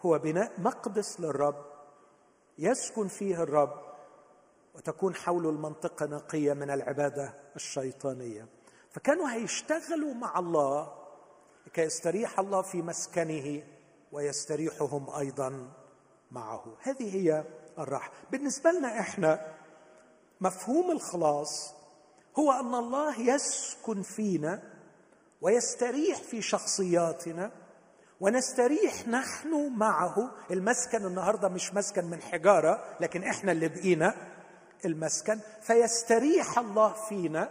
[0.00, 1.64] هو بناء مقدس للرب
[2.58, 3.93] يسكن فيه الرب
[4.74, 8.46] وتكون حول المنطقة نقية من العبادة الشيطانية.
[8.90, 10.92] فكانوا هيشتغلوا مع الله
[11.66, 13.62] لكي يستريح الله في مسكنه
[14.12, 15.68] ويستريحهم أيضا
[16.30, 16.64] معه.
[16.82, 17.44] هذه هي
[17.78, 18.10] الراحة.
[18.30, 19.46] بالنسبة لنا إحنا
[20.40, 21.74] مفهوم الخلاص
[22.38, 24.62] هو أن الله يسكن فينا
[25.40, 27.50] ويستريح في شخصياتنا
[28.20, 30.30] ونستريح نحن معه.
[30.50, 34.14] المسكن النهارده مش مسكن من حجارة لكن إحنا اللي بقينا
[34.84, 37.50] المسكن فيستريح الله فينا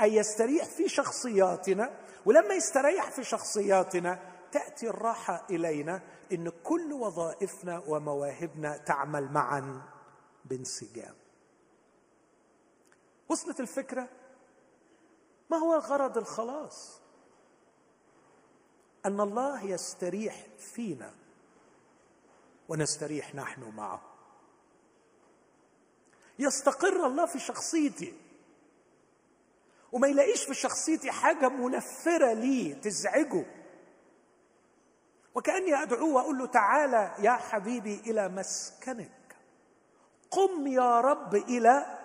[0.00, 1.90] أي يستريح في شخصياتنا
[2.26, 4.18] ولما يستريح في شخصياتنا
[4.52, 9.82] تأتي الراحة إلينا إن كل وظائفنا ومواهبنا تعمل معا
[10.44, 11.14] بانسجام.
[13.28, 14.08] وصلت الفكرة؟
[15.50, 17.00] ما هو غرض الخلاص؟
[19.06, 21.14] أن الله يستريح فينا
[22.68, 24.11] ونستريح نحن معه.
[26.42, 28.14] يستقر الله في شخصيتي.
[29.92, 33.44] وما يلاقيش في شخصيتي حاجة منفرة لي تزعجه.
[35.34, 39.36] وكأني ادعوه وأقول له تعالى يا حبيبي إلى مسكنك.
[40.30, 41.98] قم يا رب إلى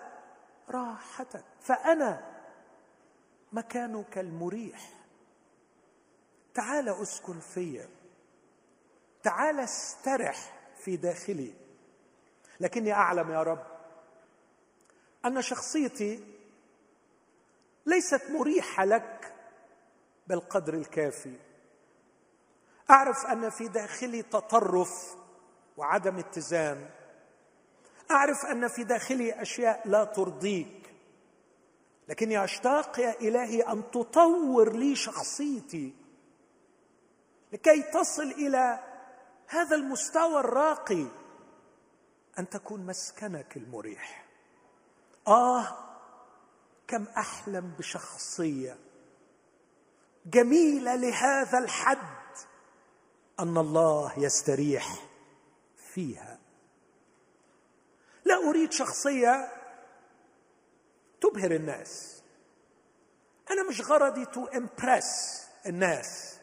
[0.69, 1.45] راحتك.
[1.62, 2.38] فأنا
[3.52, 4.89] مكانك المريح.
[6.54, 7.89] تعال أسكن فيا.
[9.23, 11.54] تعال استرح في داخلي.
[12.60, 13.76] لكني أعلم يا رب
[15.27, 16.23] أن شخصيتي
[17.85, 19.33] ليست مريحة لك
[20.27, 21.35] بالقدر الكافي.
[22.89, 25.15] أعرف أن في داخلي تطرف
[25.77, 26.89] وعدم اتزان.
[28.11, 30.93] أعرف أن في داخلي أشياء لا ترضيك.
[32.07, 35.93] لكني أشتاق يا إلهي أن تطور لي شخصيتي
[37.53, 38.83] لكي تصل إلى
[39.47, 41.05] هذا المستوى الراقي
[42.39, 44.26] أن تكون مسكنك المريح.
[45.27, 45.77] آه
[46.87, 48.77] كم أحلم بشخصية
[50.25, 52.37] جميلة لهذا الحد
[53.39, 55.09] أن الله يستريح
[55.93, 56.39] فيها.
[58.25, 59.51] لا أريد شخصية
[61.21, 62.23] تبهر الناس.
[63.51, 66.39] أنا مش غرضي to impress الناس.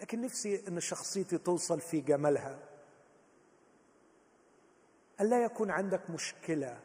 [0.00, 2.58] لكن نفسي أن شخصيتي توصل في جمالها.
[5.20, 6.80] ألا يكون عندك مشكلة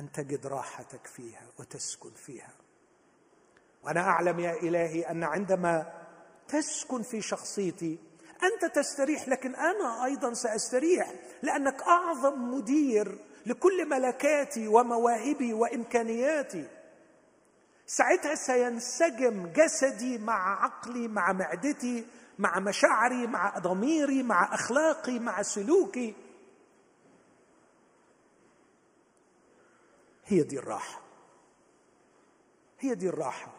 [0.00, 2.52] أن تجد راحتك فيها وتسكن فيها.
[3.84, 5.92] وأنا أعلم يا إلهي أن عندما
[6.48, 7.98] تسكن في شخصيتي
[8.42, 16.68] أنت تستريح لكن أنا أيضا سأستريح لأنك أعظم مدير لكل ملكاتي ومواهبي وإمكانياتي.
[17.86, 22.06] ساعتها سينسجم جسدي مع عقلي مع معدتي
[22.38, 26.14] مع مشاعري مع ضميري مع أخلاقي مع سلوكي.
[30.24, 31.00] هي دي الراحة.
[32.78, 33.52] هي دي الراحة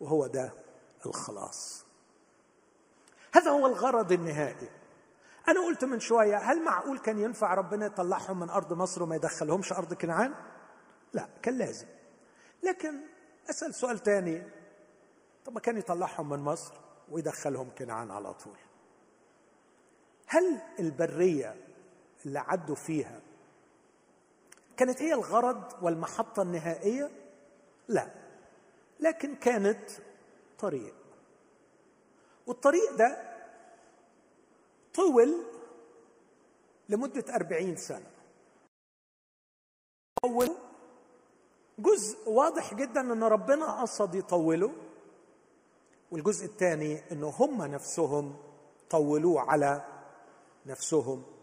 [0.00, 0.52] وهو ده
[1.06, 1.86] الخلاص.
[3.32, 4.70] هذا هو الغرض النهائي.
[5.48, 9.72] أنا قلت من شوية هل معقول كان ينفع ربنا يطلعهم من أرض مصر وما يدخلهمش
[9.72, 10.34] أرض كنعان؟
[11.12, 11.86] لا كان لازم.
[12.62, 13.00] لكن
[13.50, 14.42] أسأل سؤال تاني.
[15.44, 16.74] طب ما كان يطلعهم من مصر
[17.10, 18.56] ويدخلهم كنعان على طول.
[20.26, 21.56] هل البرية
[22.26, 23.20] اللي عدوا فيها
[24.76, 27.10] كانت هي الغرض والمحطة النهائية؟
[27.88, 28.10] لا.
[29.00, 29.90] لكن كانت
[30.58, 30.94] طريق.
[32.46, 33.36] والطريق ده
[34.94, 35.44] طول
[36.88, 38.10] لمدة أربعين سنة.
[40.22, 40.48] طول.
[41.78, 44.72] جزء واضح جدا أن ربنا قصد يطوله.
[46.10, 48.36] والجزء الثاني أنه هم نفسهم
[48.90, 49.84] طولوه على
[50.66, 51.35] نفسهم.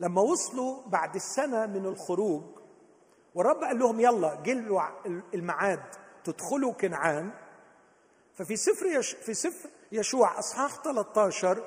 [0.00, 2.42] لما وصلوا بعد السنة من الخروج
[3.34, 4.82] والرب قال لهم يلا جلوا
[5.34, 5.82] الميعاد
[6.24, 7.30] تدخلوا كنعان.
[8.34, 11.64] ففي سفر يش في سفر يشوع أصحاح 13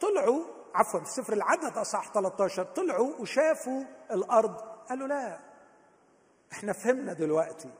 [0.00, 4.56] طلعوا عفوا في سفر العدد أصحاح 13 طلعوا وشافوا الأرض
[4.88, 5.38] قالوا لا
[6.52, 7.70] إحنا فهمنا دلوقتي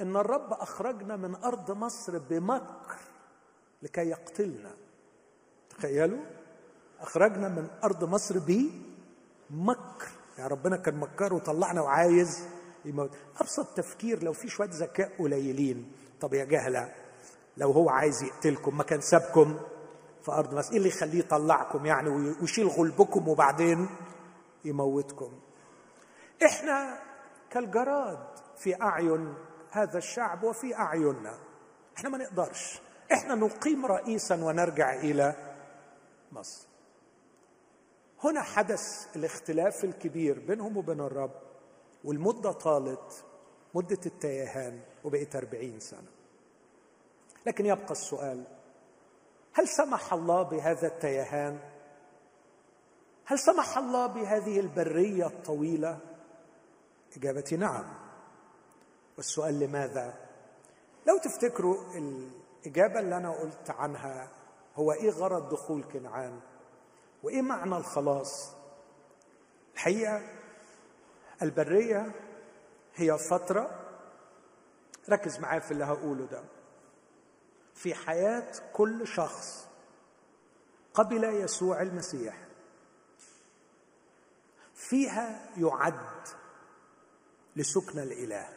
[0.00, 2.98] إن الرب أخرجنا من أرض مصر بمكر
[3.82, 4.70] لكي يقتلنا.
[5.70, 6.24] تخيلوا؟
[7.00, 8.38] أخرجنا من أرض مصر
[9.50, 10.08] بمكر
[10.38, 12.48] يعني ربنا كان مكر وطلعنا وعايز
[12.84, 13.10] يموت.
[13.40, 15.92] أبسط تفكير لو في شوية ذكاء قليلين.
[16.20, 16.92] طب يا جهلة
[17.56, 19.58] لو هو عايز يقتلكم ما كان سابكم
[20.22, 22.08] في أرض مصر إيه اللي يخليه يطلعكم يعني
[22.40, 23.88] ويشيل غلبكم وبعدين
[24.64, 25.32] يموتكم؟
[26.46, 26.98] إحنا
[27.50, 28.18] كالجراد
[28.58, 29.34] في أعين
[29.70, 31.38] هذا الشعب وفي أعيننا.
[31.98, 32.80] إحنا ما نقدرش.
[33.12, 35.34] إحنا نقيم رئيسا ونرجع إلى
[36.32, 36.69] مصر.
[38.24, 41.32] هنا حدث الاختلاف الكبير بينهم وبين الرب
[42.04, 43.24] والمدة طالت
[43.74, 46.08] مدة التيهان وبقيت أربعين سنة.
[47.46, 48.44] لكن يبقى السؤال
[49.52, 51.58] هل سمح الله بهذا التيهان؟
[53.24, 55.98] هل سمح الله بهذه البرية الطويلة؟
[57.16, 57.84] إجابتي نعم.
[59.16, 60.14] والسؤال لماذا؟
[61.06, 64.28] لو تفتكروا الإجابة اللي أنا قلت عنها
[64.76, 66.40] هو إيه غرض دخول كنعان؟
[67.22, 68.52] وإيه معنى الخلاص؟
[69.74, 70.22] الحقيقة
[71.42, 72.12] البرية
[72.94, 73.86] هي فترة
[75.10, 76.44] ركز معايا في اللي هقوله ده.
[77.74, 79.66] في حياة كل شخص
[80.94, 82.46] قبل يسوع المسيح
[84.74, 86.28] فيها يعد
[87.56, 88.48] لسكن الإله.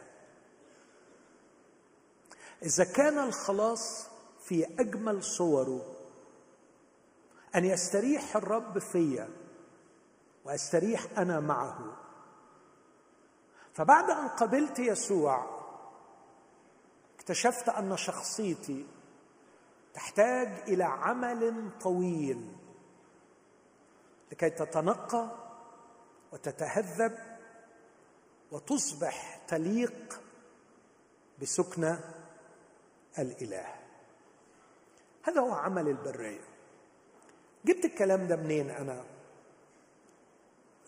[2.62, 4.08] إذا كان الخلاص
[4.44, 5.93] في أجمل صوره
[7.54, 9.28] أن يستريح الرب فيا
[10.44, 11.96] وأستريح أنا معه.
[13.72, 15.64] فبعد أن قبلت يسوع
[17.14, 18.86] اكتشفت أن شخصيتي
[19.94, 22.56] تحتاج إلى عمل طويل
[24.32, 25.28] لكي تتنقى
[26.32, 27.18] وتتهذب
[28.52, 30.20] وتصبح تليق
[31.42, 31.96] بسكنى
[33.18, 33.74] الإله.
[35.22, 36.53] هذا هو عمل البرية.
[37.64, 39.04] جبت الكلام ده منين أنا؟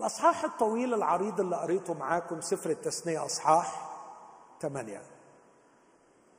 [0.00, 3.90] الأصحاح الطويل العريض اللي قريته معاكم سفر التثنية أصحاح
[4.60, 5.02] ثمانيه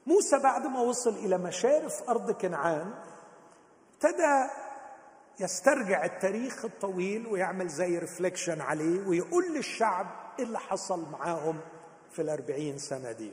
[0.08, 2.94] موسى بعد ما وصل إلى مشارف أرض كنعان
[3.94, 4.50] ابتدى
[5.40, 10.08] يسترجع التاريخ الطويل ويعمل زي ريفليكشن عليه ويقول للشعب
[10.40, 11.60] إيه اللي حصل معاهم
[12.12, 13.32] في الأربعين سنة دي.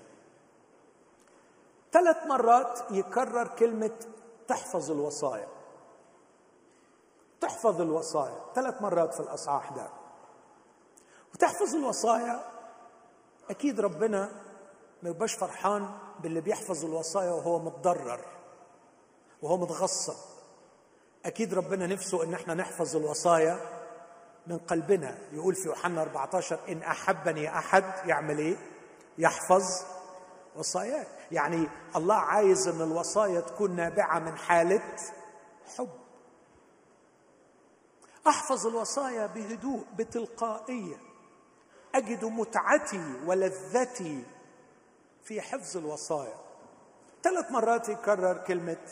[1.92, 3.90] ثلاث مرات يكرر كلمة
[4.48, 5.48] تحفظ الوصايا
[7.44, 8.40] تحفظ الوصايا.
[8.54, 9.88] ثلاث مرات في الأصحاح ده.
[11.34, 12.44] وتحفظ الوصايا
[13.50, 14.30] أكيد ربنا
[15.02, 15.88] ما يبقاش فرحان
[16.20, 18.20] باللي بيحفظ الوصايا وهو متضرر
[19.42, 20.16] وهو متغصب.
[21.24, 23.58] أكيد ربنا نفسه إن إحنا نحفظ الوصايا
[24.46, 25.18] من قلبنا.
[25.32, 28.56] يقول في يوحنا 14 إن أحبني أحد يعمل إيه؟
[29.18, 29.64] يحفظ
[30.56, 31.08] وصاياك.
[31.32, 34.82] يعني الله عايز إن الوصايا تكون نابعة من حالة
[35.76, 36.03] حب.
[38.26, 40.96] أحفظ الوصايا بهدوء بتلقائية.
[41.94, 44.24] أجد متعتي ولذتي
[45.24, 46.36] في حفظ الوصايا.
[47.22, 48.86] ثلاث مرات يكرر كلمة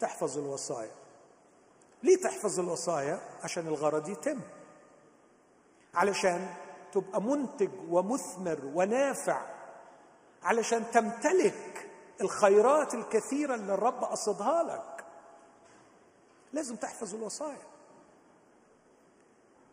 [0.00, 0.94] تحفظ الوصايا.
[2.02, 4.40] ليه تحفظ الوصايا؟ عشان الغرض يتم.
[5.94, 6.54] علشان
[6.92, 9.46] تبقى منتج ومثمر ونافع.
[10.42, 15.04] علشان تمتلك الخيرات الكثيرة اللي الرب قصدها لك.
[16.52, 17.67] لازم تحفظ الوصايا.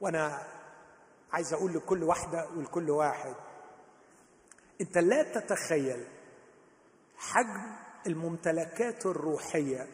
[0.05, 0.41] وأنا
[1.31, 3.35] عايز أقول لكل واحدة ولكل واحد
[4.81, 6.07] انت لا تتخيل
[7.17, 7.75] حجم
[8.07, 9.87] الممتلكات الروحية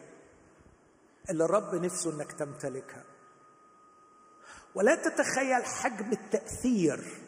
[1.30, 3.04] اللي الرب نفسه انك تمتلكها.
[4.74, 7.22] ولا تتخيل حجم التأثير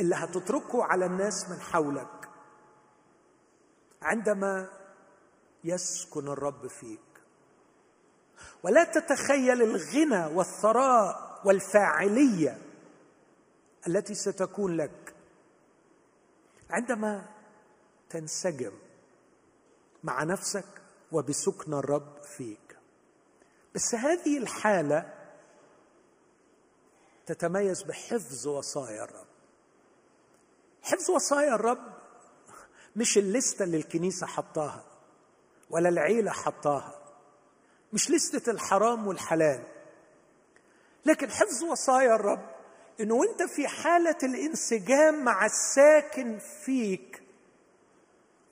[0.00, 2.28] اللي هتتركه على الناس من حولك
[4.02, 4.68] عندما
[5.64, 7.11] يسكن الرب فيك.
[8.62, 12.58] ولا تتخيل الغنى والثراء والفاعلية
[13.86, 15.14] التي ستكون لك
[16.70, 17.26] عندما
[18.10, 18.72] تنسجم
[20.04, 20.64] مع نفسك
[21.12, 22.78] وبسكن الرب فيك.
[23.74, 25.14] بس هذه الحالة
[27.26, 29.26] تتميز بحفظ وصايا الرب.
[30.82, 31.92] حفظ وصايا الرب
[32.96, 34.84] مش الليستة اللي الكنيسة حطاها
[35.70, 37.01] ولا العيلة حطاها.
[37.92, 39.62] مش لستة الحرام والحلال.
[41.06, 42.50] لكن حفظ وصايا الرب
[43.00, 47.22] إنه وانت في حالة الانسجام مع الساكن فيك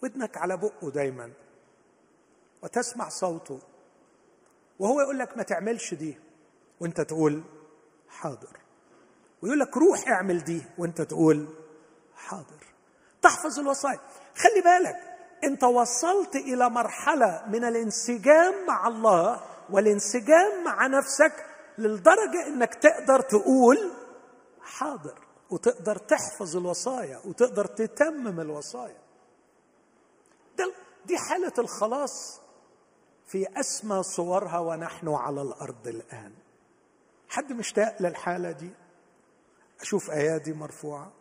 [0.02, 1.32] ودنك على بقه دايما
[2.62, 3.60] وتسمع صوته
[4.78, 6.18] وهو يقول لك ما تعملش دي
[6.80, 7.42] وأنت تقول
[8.08, 8.56] حاضر.
[9.42, 11.48] ويقول لك روح اعمل دي وأنت تقول
[12.16, 12.64] حاضر.
[13.22, 14.00] تحفظ الوصايا.
[14.36, 15.09] خلي بالك
[15.44, 21.46] انت وصلت إلى مرحلة من الانسجام مع الله والانسجام مع نفسك
[21.78, 23.92] للدرجة إنك تقدر تقول
[24.60, 25.18] حاضر
[25.50, 29.00] وتقدر تحفظ الوصايا وتقدر تتمم الوصايا.
[31.06, 32.40] دي حالة الخلاص
[33.26, 36.32] في أسمى صورها ونحن على الأرض الآن.
[37.28, 38.70] حد مشتاق للحالة دي؟
[39.80, 41.12] أشوف أيادي مرفوعة.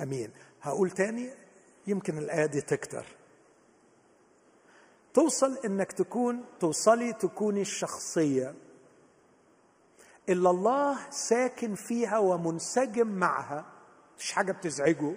[0.00, 0.32] أمين.
[0.62, 1.41] هقول تاني؟
[1.86, 3.06] يمكن الايه دي تكتر.
[5.14, 8.54] توصل إنك تكون توصلي تكوني الشخصية.
[10.28, 13.64] اللي الله ساكن فيها ومنسجم معها.
[14.16, 15.14] مفيش حاجة بتزعجه.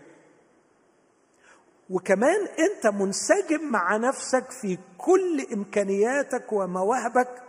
[1.90, 7.44] وكمان أنت منسجم مع نفسك في كل إمكانياتك ومواهبك.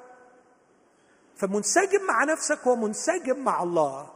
[1.36, 4.10] فمنسجم مع نفسك ومنسجم مع الله.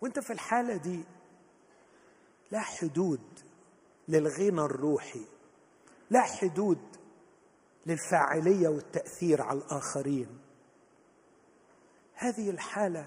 [0.00, 1.04] وأنت في الحالة دي
[2.50, 3.45] لا حدود.
[4.08, 5.24] للغنى الروحي
[6.10, 6.78] لا حدود
[7.86, 10.38] للفاعلية والتأثير على الآخرين.
[12.14, 13.06] هذه الحالة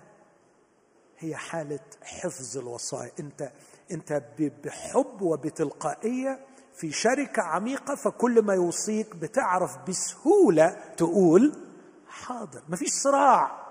[1.17, 3.11] هي حالة حفظ الوصايا.
[3.19, 3.51] أنت
[3.91, 11.53] أنت بحب وبتلقائية في شركة عميقة فكل ما يوصيك بتعرف بسهولة تقول
[12.07, 13.65] حاضر مفيش صراع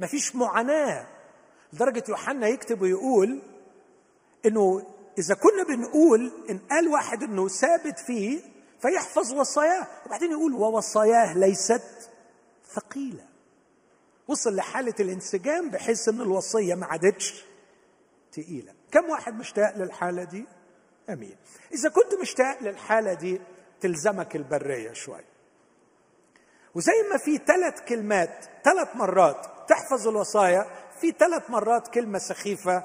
[0.00, 1.06] مفيش معاناة.
[1.72, 3.42] لدرجة يوحنا يكتب ويقول
[4.46, 4.82] إنه
[5.18, 8.40] إذا كنا بنقول إن قال واحد إنه ثابت فيه
[8.82, 9.86] فيحفظ وصاياه.
[10.06, 12.10] وبعدين يقول ووصاياه ليست
[12.72, 13.24] ثقيلة.
[14.28, 17.44] وصل لحالة الانسجام بحيث إن الوصية ما عادتش
[18.32, 18.72] تقيلة.
[18.90, 20.44] كم واحد مشتاق للحالة دي؟
[21.10, 21.36] أمين.
[21.74, 23.40] إذا كنت مشتاق للحالة دي
[23.80, 25.24] تلزمك البرية شوي.
[26.74, 30.66] وزي ما في ثلاث كلمات ثلاث مرات تحفظ الوصايا
[31.00, 32.84] في ثلاث مرات كلمة سخيفة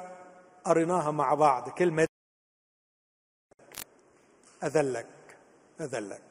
[0.63, 1.69] قريناها مع بعض.
[1.69, 2.07] كلمة
[4.63, 5.07] أذلك
[5.81, 6.21] أذلك.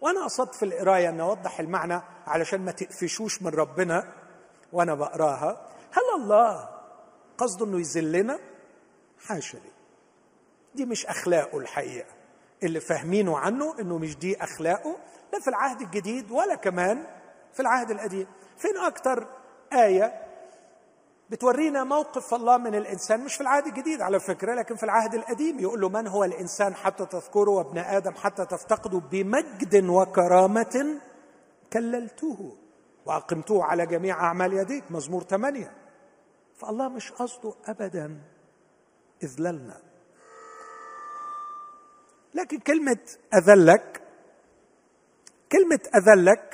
[0.00, 4.12] وأنا قصدت في القراية أن أوضح المعنى علشان ما تقفشوش من ربنا
[4.72, 5.66] وأنا بقراها.
[5.92, 6.68] هل الله
[7.38, 8.38] قصده إنه يذلنا؟
[9.26, 9.70] حاشا لي
[10.74, 12.08] دي مش أخلاقه الحقيقة.
[12.62, 14.96] اللي فاهمينه عنه إنه مش دي أخلاقه
[15.32, 17.06] لا في العهد الجديد ولا كمان
[17.52, 18.26] في العهد القديم.
[18.58, 19.26] فين أكتر
[19.72, 20.29] آية
[21.30, 25.60] بتورينا موقف الله من الإنسان مش في العهد الجديد على فكرة لكن في العهد القديم
[25.60, 31.00] يقول له من هو الإنسان حتى تذكره وابن آدم حتى تفتقده بمجد وكرامة
[31.72, 32.56] كللته
[33.06, 34.84] وأقمته على جميع أعمال يديك.
[34.90, 35.72] مزمور ثمانية.
[36.56, 38.20] فالله مش قصده ابدا
[39.22, 39.76] اذلالنا
[42.34, 42.98] لكن كلمة
[43.34, 44.02] أذلك
[45.52, 46.49] كلمة أذلك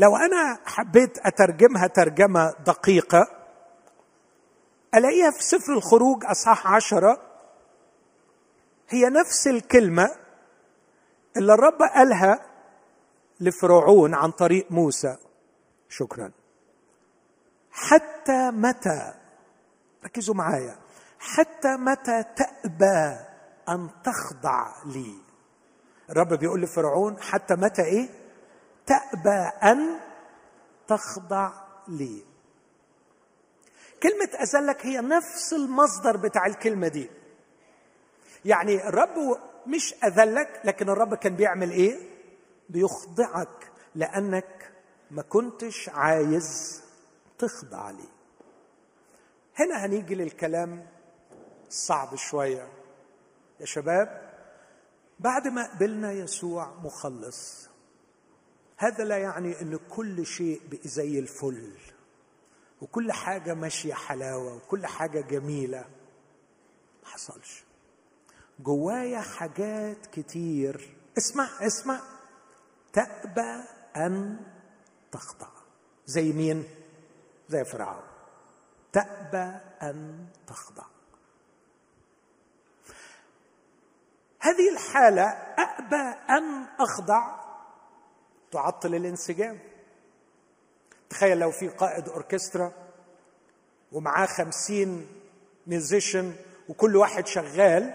[0.00, 3.26] لو أنا حبيت أترجمها ترجمة دقيقة
[4.94, 7.22] ألاقيها في سفر الخروج اصحاح عشرة.
[8.88, 10.10] هي نفس الكلمة
[11.36, 12.46] اللي الرب قالها
[13.40, 15.16] لفرعون عن طريق موسى.
[15.88, 16.30] شكرا.
[17.70, 19.14] حتى متى؟
[20.04, 20.76] ركزوا معايا.
[21.18, 23.18] حتى متى تأبى
[23.68, 25.14] أن تخضع لي؟
[26.10, 28.19] الرب بيقول لفرعون حتى متى إيه؟
[28.86, 30.00] تأبى أن
[30.88, 31.52] تخضع
[31.88, 32.24] لي.
[34.02, 37.10] كلمة أذلك هي نفس المصدر بتاع الكلمة دي.
[38.44, 42.10] يعني الرب مش أذلك لكن الرب كان بيعمل إيه؟
[42.68, 44.72] بيخضعك لأنك
[45.10, 46.80] ما كنتش عايز
[47.38, 48.08] تخضع لي.
[49.56, 50.86] هنا هنيجي للكلام
[51.68, 52.68] الصعب شوية.
[53.60, 54.30] يا شباب
[55.18, 57.69] بعد ما قبلنا يسوع مخلص
[58.80, 61.72] هذا لا يعني إن كل شيء زي الفل
[62.80, 65.84] وكل حاجة ماشية حلاوة وكل حاجة جميلة.
[67.02, 67.64] ما حصلش.
[68.60, 70.96] جوايا حاجات كتير.
[71.18, 72.00] اسمع اسمع.
[72.92, 73.64] تأبى
[73.96, 74.40] أن
[75.12, 75.48] تخضع.
[76.06, 76.64] زي مين؟
[77.48, 78.02] زي فرعون.
[78.92, 80.84] تأبى أن تخضع.
[84.40, 85.22] هذه الحالة
[85.58, 87.39] أأبى أن أخضع
[88.52, 89.58] تعطل الانسجام.
[91.10, 92.72] تخيل لو في قائد أوركسترا
[93.92, 95.06] ومعاه خمسين
[95.66, 96.32] musician
[96.68, 97.94] وكل واحد شغال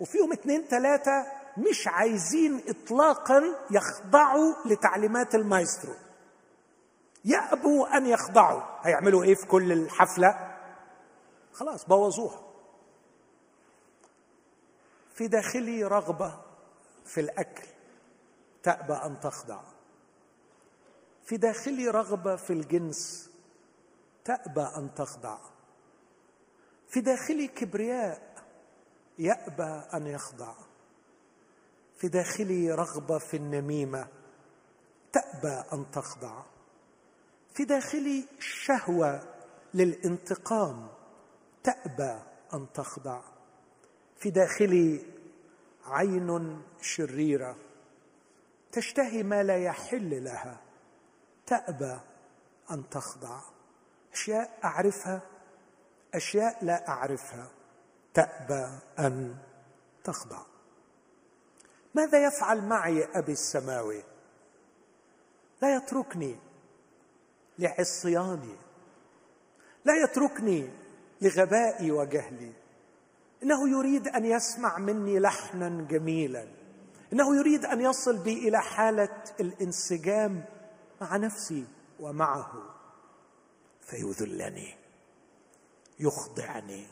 [0.00, 1.26] وفيهم اتنين ثلاثة
[1.56, 5.94] مش عايزين إطلاقا يخضعوا لتعليمات المايسترو.
[7.24, 8.62] يأبوا أن يخضعوا.
[8.82, 10.56] هيعملوا إيه في كل الحفلة؟
[11.52, 12.42] خلاص بوظوها.
[15.14, 16.38] في داخلي رغبة
[17.04, 17.66] في الأكل
[18.62, 19.60] تأبى أن تخضع.
[21.26, 23.30] في داخلي رغبة في الجنس
[24.24, 25.38] تأبى أن تخضع.
[26.88, 28.44] في داخلي كبرياء
[29.18, 30.54] يأبى أن يخضع.
[31.96, 34.08] في داخلي رغبة في النميمة
[35.12, 36.42] تأبى أن تخضع.
[37.54, 39.34] في داخلي شهوة
[39.74, 40.88] للانتقام
[41.62, 42.22] تأبى
[42.54, 43.20] أن تخضع.
[44.16, 45.02] في داخلي
[45.86, 47.56] عين شريرة
[48.72, 50.65] تشتهي ما لا يحل لها.
[51.46, 51.98] تأبى
[52.70, 53.40] أن تخضع.
[54.12, 55.20] أشياء أعرفها
[56.14, 57.48] أشياء لا أعرفها.
[58.14, 58.68] تأبى
[58.98, 59.36] أن
[60.04, 60.42] تخضع.
[61.94, 64.02] ماذا يفعل معي أبي السماوي؟
[65.62, 66.36] لا يتركني
[67.58, 68.56] لعصياني.
[69.84, 70.70] لا يتركني
[71.20, 72.52] لغبائي وجهلي.
[73.42, 76.48] إنه يريد أن يسمع مني لحنا جميلا.
[77.12, 80.44] إنه يريد أن يصل بي إلى حالة الانسجام
[81.00, 81.64] مع نفسي
[82.00, 82.52] ومعه.
[83.80, 84.74] فيذلني
[86.00, 86.86] يخضعني.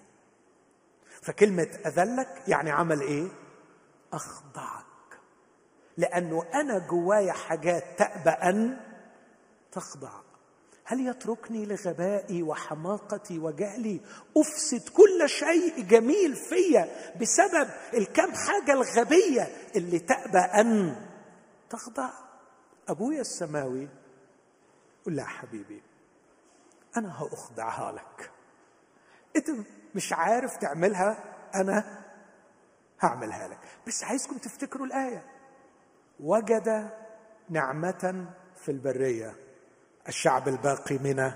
[1.23, 3.29] فكلمة أذلك يعني عمل إيه؟
[4.13, 4.85] أخضعك.
[5.97, 8.81] لأنه أنا جوايا حاجات تأبى أن
[9.73, 10.21] تخضع.
[10.85, 14.01] هل يتركني لغبائي وحماقتي وجهلي؟
[14.37, 20.97] أفسد كل شيء جميل فيا بسبب الكم حاجة الغبية اللي تأبى أن
[21.71, 22.24] تخضع.
[22.89, 23.89] ابويا السماوي
[25.07, 25.83] قل لا حبيبي
[26.97, 28.31] أنا هأخضعها لك.
[29.37, 29.47] أنت
[29.95, 31.25] مش عارف تعملها
[31.55, 32.05] أنا
[33.01, 33.59] هعملها لك.
[33.87, 35.25] بس عايزكم تفتكروا الآية.
[36.21, 36.91] وجد
[37.51, 38.27] نعمة
[38.57, 39.35] في البرية
[40.09, 41.33] الشعب الباقي من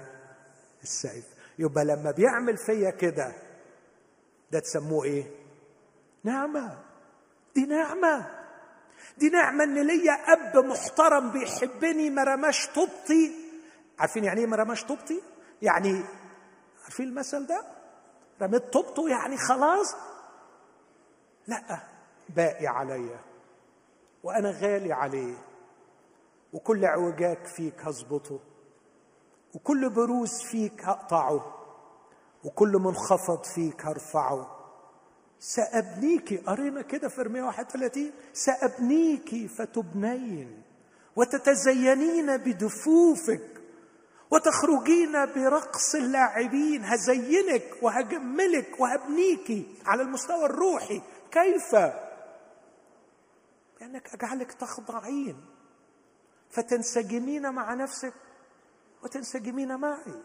[0.82, 1.24] السيف.
[1.58, 3.32] يبقى لما بيعمل فيا كده
[4.52, 5.30] ده تسموه إيه؟
[6.24, 6.78] نعمة.
[7.54, 8.37] دي نعمة.
[9.18, 13.34] دي نعمة إن ليا أب محترم بيحبني ما رماش طوبتي.
[13.98, 15.22] عارفين يعني إيه ما رماش طوبتي؟
[15.62, 16.04] يعني
[16.84, 17.64] عارفين المثل ده؟
[18.42, 19.94] رميت طوبته يعني خلاص.
[21.46, 21.80] لا
[22.36, 23.20] باقي عليا
[24.22, 25.34] وأنا غالي عليه
[26.52, 28.40] وكل اعوجاج فيك هظبطه
[29.54, 31.54] وكل بروز فيك هقطعه
[32.44, 34.57] وكل منخفض فيك هرفعه.
[35.40, 40.62] سأبنيك قرينا كده في إرميا 31 سأبنيك فتبنين
[41.16, 43.58] وتتزينين بدفوفك
[44.30, 51.02] وتخرجين برقص اللاعبين هزينك وهجملك وهبنيك على المستوى الروحي.
[51.30, 51.74] كيف؟
[53.80, 55.36] لأنك أجعلك تخضعين
[56.50, 58.14] فتنسجمين مع نفسك
[59.02, 60.22] وتنسجمين معي.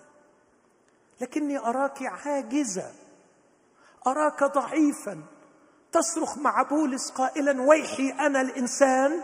[1.22, 2.92] لكني أراك عاجزة.
[4.08, 5.24] أراك ضعيفا.
[5.92, 9.24] تصرخ مع بولس قائلا ويحي أنا الإنسان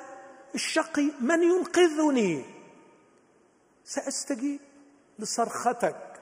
[0.55, 2.45] الشقي من ينقذني؟
[3.85, 4.59] سأستجيب
[5.19, 6.21] لصرختك.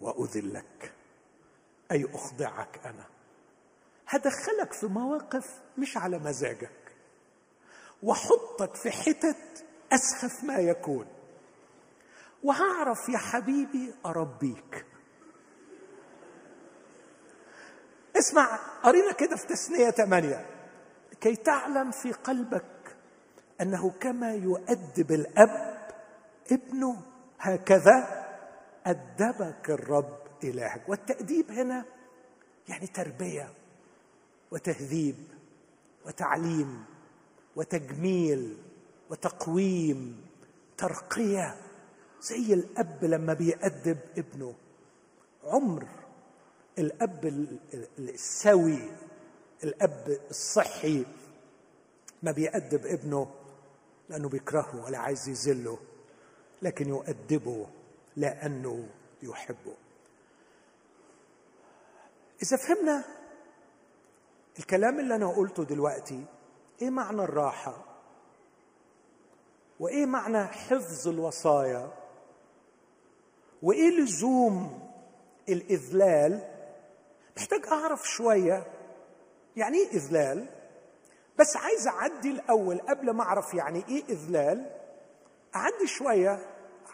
[0.00, 0.92] وأذلك
[1.92, 3.04] أي أخضعك أنا.
[4.08, 6.96] هدخلك في مواقف مش على مزاجك.
[8.02, 11.06] واحطك في حتت أسخف ما يكون.
[12.42, 14.86] وهعرف يا حبيبي أربيك.
[18.18, 20.46] اسمع قرينا كده في تثنية ثمانية
[21.20, 22.96] كي تعلم في قلبك
[23.60, 25.78] أنه كما يؤدب الأب
[26.52, 27.02] ابنه
[27.38, 28.24] هكذا
[28.86, 30.88] أدبك الرب إلهك.
[30.88, 31.84] والتأديب هنا
[32.68, 33.48] يعني تربية
[34.50, 35.16] وتهذيب
[36.06, 36.84] وتعليم
[37.56, 38.58] وتجميل
[39.10, 40.26] وتقويم
[40.78, 41.56] ترقية
[42.20, 44.54] زي الأب لما بيأدب ابنه.
[45.44, 45.86] عمر
[46.78, 47.48] الأب
[47.98, 48.90] السوي
[49.64, 51.04] الأب الصحي
[52.22, 53.30] ما بيأدب ابنه
[54.08, 55.78] لأنه بيكرهه ولا عايز يذله
[56.62, 57.66] لكن يؤدبه
[58.16, 58.88] لأنه
[59.22, 59.74] يحبه.
[62.42, 63.04] إذا فهمنا
[64.58, 66.24] الكلام اللي أنا قلته دلوقتي
[66.82, 67.84] إيه معنى الراحة؟
[69.80, 71.92] وإيه معنى حفظ الوصايا؟
[73.62, 74.88] وإيه لزوم
[75.48, 76.51] الإذلال؟
[77.36, 78.66] محتاج أعرف شوية.
[79.56, 80.46] يعني إيه إذلال؟
[81.38, 84.70] بس عايز أعدي الأول قبل ما أعرف يعني إيه إذلال.
[85.56, 86.38] أعدي شوية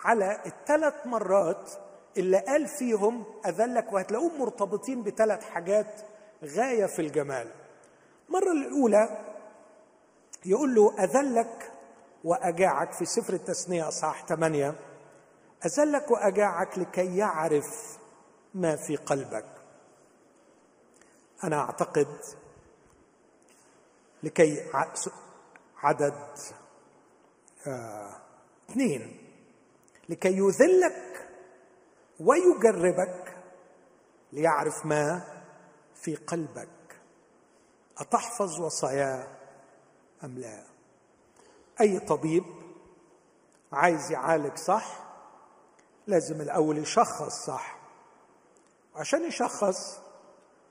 [0.04, 1.70] على الثلاث مرات
[2.16, 6.00] اللي قال فيهم اذلك وهتلاقوهم مرتبطين بثلاث حاجات
[6.44, 7.50] غاية في الجمال.
[8.28, 9.24] المره الأولى
[10.46, 11.72] يقول له اذلك
[12.24, 14.74] وأجاعك في سفر التثنية اصحاح 8
[15.66, 17.98] اذلك وأجاعك لكي يعرف
[18.54, 19.57] ما في قلبك.
[21.44, 22.20] أنا أعتقد
[24.22, 24.70] لكي
[25.76, 26.14] عدد
[27.66, 28.16] آه
[28.70, 29.30] اثنين
[30.08, 31.28] لكي يذلك
[32.20, 33.36] ويجربك
[34.32, 35.22] ليعرف ما
[35.94, 36.68] في قلبك.
[37.98, 39.26] أتحفظ وصاياه
[40.24, 40.64] أم لا؟
[41.80, 42.44] أي طبيب
[43.72, 45.04] عايز يعالج صح
[46.06, 47.78] لازم الأول يشخص صح.
[48.94, 50.00] عشان يشخص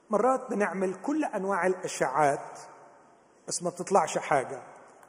[0.10, 2.60] مرات بنعمل كل أنواع الاشعاعات
[3.47, 4.62] بس ما بتطلعش حاجة.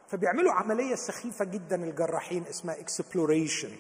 [0.09, 3.71] فبيعملوا عملية سخيفة جدا الجراحين اسمها اكسبلوريشن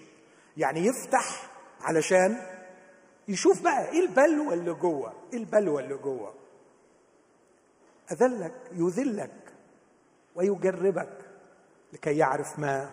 [0.56, 1.50] يعني يفتح
[1.80, 2.46] علشان
[3.28, 6.34] يشوف بقى إيه البلوه اللي جوه إيه البلوه اللي جوه.
[8.12, 9.52] أذلك يذلك
[10.34, 11.18] ويجربك
[11.92, 12.90] لكي يعرف ما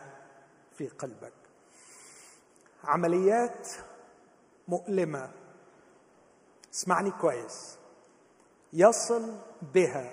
[0.78, 1.34] في قلبك.
[2.84, 3.67] عمليات
[4.67, 5.32] مؤلمة.
[6.73, 7.78] اسمعني كويس.
[8.78, 9.38] يصل
[9.73, 10.11] بها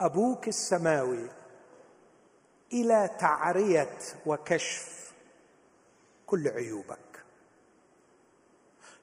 [0.00, 1.30] أبوك السماوي
[2.72, 5.12] إلى تعرية وكشف
[6.26, 7.24] كل عيوبك.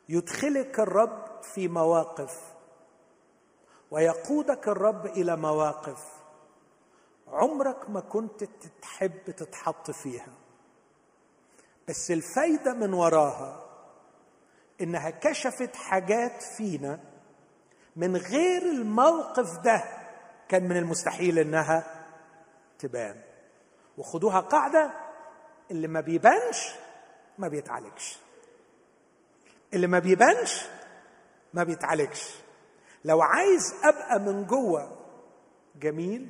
[0.10, 2.42] يدخلك الرب في مواقف
[3.92, 6.04] ويقودك الرب إلى مواقف
[7.28, 8.44] عمرك ما كنت
[8.82, 10.34] تحب تتحط فيها.
[11.88, 13.66] بس الفايدة من وراها
[14.82, 17.15] إنها كشفت حاجات فينا
[17.96, 19.84] من غير الموقف ده
[20.50, 22.06] كان من المستحيل إنها
[22.80, 23.22] تبان.
[23.98, 24.94] وخدوها قاعدة
[25.72, 26.76] اللي ما بيبانش
[27.38, 28.20] ما بيتعالجش.
[29.74, 30.66] اللي ما بيبانش
[31.54, 32.36] ما بيتعالجش.
[33.06, 34.98] لو عايز أبقى من جوه
[35.76, 36.30] جميل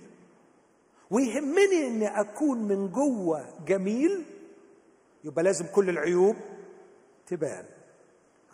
[1.11, 4.25] ويهمني إني أكون من جوه جميل
[5.23, 6.35] يبقى لازم كل العيوب
[7.27, 7.65] تبان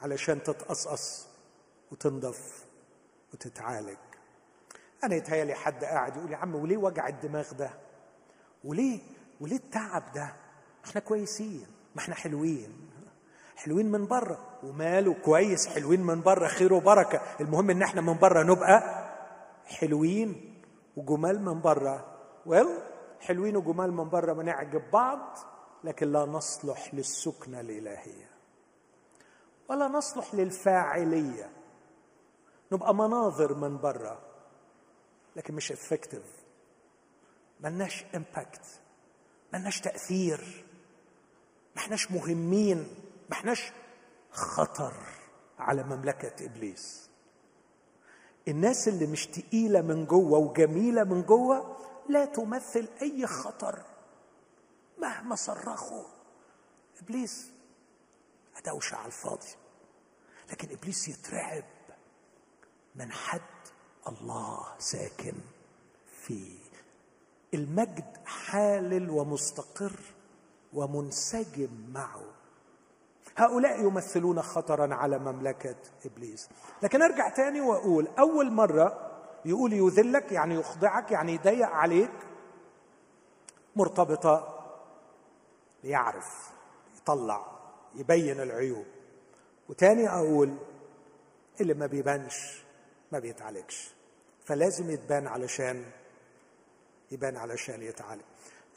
[0.01, 1.27] علشان تتقصقص
[1.91, 2.65] وتنضف.
[3.45, 3.97] وتتعالج
[5.03, 7.69] أنا يتهيألي حد قاعد يقول يا عم وليه وجع الدماغ ده؟
[8.63, 8.99] وليه؟
[9.41, 10.33] وليه التعب ده؟
[10.85, 11.67] إحنا كويسين.
[11.95, 12.89] ما إحنا حلوين.
[13.55, 14.59] حلوين من بره.
[14.63, 17.21] وماله كويس حلوين من بره خير وبركة.
[17.39, 19.09] المهم إن إحنا من بره نبقى
[19.65, 20.55] حلوين
[20.97, 22.17] وجمال من بره.
[22.45, 22.67] ويل
[23.19, 25.37] حلوين وجمال من بره بنعجب بعض
[25.83, 28.29] لكن لا نصلح للسكنة الإلهية
[29.69, 31.49] ولا نصلح للفاعلية.
[32.71, 34.21] نبقى مناظر من برا
[35.35, 36.23] لكن مش effective
[37.59, 38.65] ملناش impact
[39.53, 40.65] ملناش تأثير
[41.75, 42.77] ما احناش مهمين
[43.29, 43.71] ما احناش
[44.31, 44.93] خطر
[45.59, 47.09] على مملكة إبليس.
[48.47, 51.77] الناس اللي مش تقيلة من جوه وجميلة من جوه
[52.09, 53.79] لا تمثل أي خطر
[54.97, 56.03] مهما صرخوا.
[57.01, 57.51] إبليس
[58.65, 59.55] دوشه على الفاضي.
[60.51, 61.63] لكن إبليس يترعب.
[62.95, 63.41] من حد
[64.07, 65.33] الله ساكن
[66.21, 66.59] فيه
[67.53, 69.99] المجد حالل ومستقر
[70.73, 72.21] ومنسجم معه.
[73.37, 75.75] هؤلاء يمثلون خطرا على مملكة
[76.05, 76.49] إبليس.
[76.83, 79.11] لكن أرجع تاني وأقول أول مرة
[79.45, 82.11] يقول يذلك يعني يخضعك يعني يضيق عليك
[83.75, 84.57] مرتبطة
[85.83, 86.51] ليعرف
[86.97, 87.45] يطلع
[87.95, 88.85] يبين العيوب.
[89.69, 90.57] وتاني أقول
[91.61, 92.63] اللي ما بيبانش.
[93.11, 93.95] ما بيتعالجش.
[94.45, 95.85] فلازم يتبان علشان
[97.11, 98.21] يبان علشان يتعالج.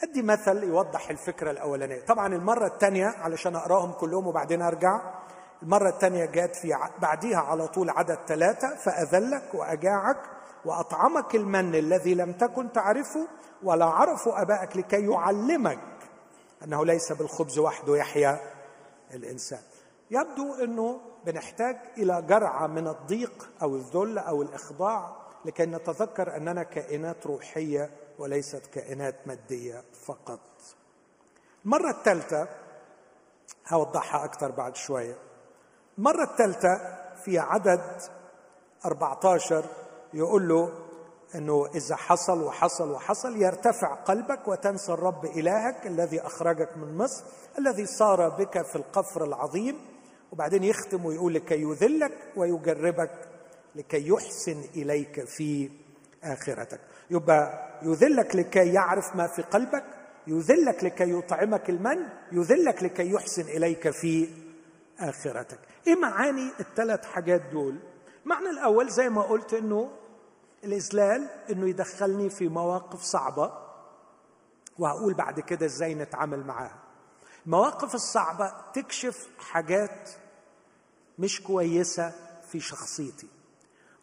[0.02, 2.00] أدي مثل يوضح الفكرة الأولانية.
[2.00, 5.00] طبعا المرة الثانية علشان أقراهم كلهم وبعدين أرجع.
[5.62, 10.18] المرة الثانية جاءت في بعديها على طول عدد ثلاثة فأذلك وأجاعك
[10.64, 13.28] وأطعمك المن الذي لم تكن تعرفه
[13.62, 15.78] ولا عرفوا أبائك لكي يعلمك
[16.64, 18.40] أنه ليس بالخبز وحده يحيا
[19.14, 19.60] الإنسان.
[20.10, 27.26] يبدو إنه بنحتاج إلى جرعة من الضيق أو الذل أو الإخضاع لكي نتذكر أننا كائنات
[27.26, 30.40] روحية وليست كائنات مادية فقط.
[31.64, 32.48] المرة الثالثة
[33.68, 35.16] هوضحها أكثر بعد شوية.
[35.98, 38.00] المرة الثالثة في عدد
[38.84, 39.64] 14
[40.14, 40.72] يقول له
[41.34, 47.24] إنه إذا حصل وحصل وحصل يرتفع قلبك وتنسى الرب إلهك الذي أخرجك من مصر
[47.58, 49.93] الذي صار بك في القفر العظيم
[50.34, 53.28] وبعدين يختم ويقول لكي يذلك ويجربك
[53.74, 55.70] لكي يحسن إليك في
[56.24, 56.80] آخرتك.
[57.10, 59.84] يبقى يذلك لكي يعرف ما في قلبك
[60.26, 64.28] يذلك لكي يطعمك المن يذلك لكي يحسن إليك في
[64.98, 65.58] آخرتك.
[65.86, 67.78] إيه معاني الثلاث حاجات دول؟
[68.24, 69.90] المعنى الأول زي ما قلت إنه
[70.64, 73.52] الإذلال إنه يدخلني في مواقف صعبة
[74.78, 76.78] وهقول بعد كده إزاي نتعامل معاها.
[77.46, 80.10] المواقف الصعبة تكشف حاجات
[81.18, 82.12] مش كويسة
[82.52, 83.28] في شخصيتي.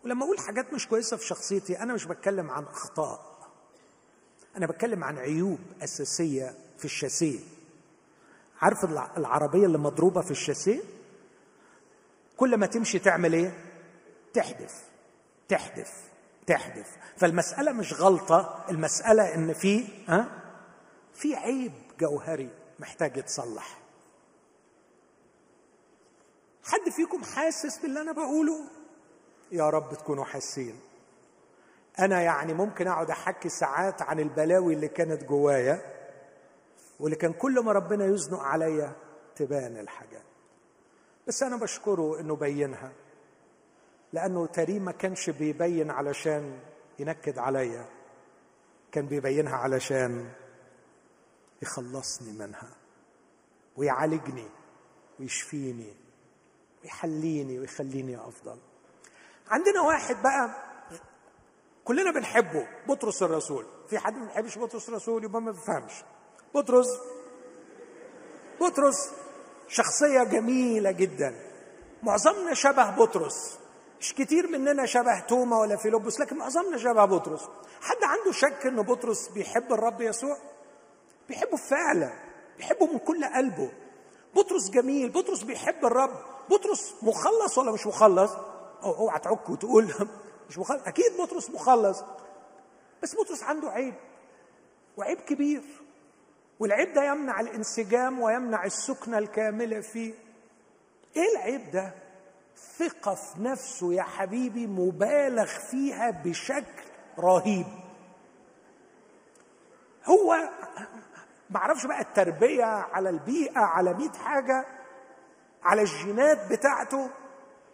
[0.03, 3.31] ولما أقول حاجات مش كويسة في شخصيتي أنا مش بتكلم عن أخطاء.
[4.57, 7.39] أنا بتكلم عن عيوب أساسية في الشاسيه.
[8.61, 8.85] عارف
[9.17, 10.81] العربية اللي مضروبة في الشاسيه؟
[12.37, 13.65] كل ما تمشي تعمل إيه؟
[14.33, 14.73] تحدث
[15.49, 15.91] تحدث
[16.47, 16.87] تحدث
[17.17, 20.41] فالمسألة مش غلطة المسألة إن في ها؟
[21.13, 22.49] في عيب جوهري
[22.79, 23.80] محتاج يتصلح.
[26.63, 28.59] حد فيكم حاسس باللي أنا بقوله؟
[29.51, 30.79] يا رب تكونوا حاسين.
[31.99, 35.81] أنا يعني ممكن أقعد أحكي ساعات عن البلاوي اللي كانت جوايا
[36.99, 38.95] واللي كان كل ما ربنا يزنق عليا
[39.35, 40.23] تبان الحاجات.
[41.27, 42.91] بس أنا بشكره إنه بينها
[44.13, 46.59] لأنه تري ما كانش بيبين علشان
[46.99, 47.85] ينكد عليا
[48.91, 50.31] كان بيبينها علشان
[51.61, 52.69] يخلصني منها
[53.77, 54.47] ويعالجني
[55.19, 56.00] ويشفيني.
[56.83, 58.57] ويحليني ويخليني أفضل.
[59.49, 60.55] عندنا واحد بقى
[61.85, 63.65] كلنا بنحبه بطرس الرسول.
[63.89, 65.93] في حد ما بيحبش بطرس الرسول؟ يبقى ما بيفهمش
[66.55, 66.87] بطرس؟
[68.61, 69.11] بطرس
[69.67, 71.35] شخصية جميلة جدا.
[72.03, 73.59] معظمنا شبه بطرس.
[73.99, 77.41] مش كتير مننا شبه توما ولا فيلبس لكن معظمنا شبه بطرس.
[77.81, 80.37] حد عنده شك ان بطرس بيحب الرب يسوع؟
[81.29, 82.13] بيحبه فعلا.
[82.57, 83.71] بيحبه من كل قلبه.
[84.35, 85.09] بطرس جميل.
[85.09, 86.30] بطرس بيحب الرب.
[86.51, 88.31] بطرس مخلص ولا مش مخلص؟
[88.83, 89.93] أوعى تعك وتقول
[90.49, 90.81] مش مخلص.
[90.85, 92.03] أكيد بطرس مخلص.
[93.03, 93.93] بس بطرس عنده عيب
[94.97, 95.61] وعيب كبير
[96.59, 100.13] والعيب ده يمنع الانسجام ويمنع السكنة الكاملة فيه.
[101.15, 101.91] إيه العيب ده؟
[102.77, 106.83] ثقة في نفسه يا حبيبي مبالغ فيها بشكل
[107.19, 107.65] رهيب.
[110.05, 110.49] هو
[111.49, 114.65] معرفش بقى التربية على البيئة على مئة حاجة
[115.63, 117.09] على الجينات بتاعته.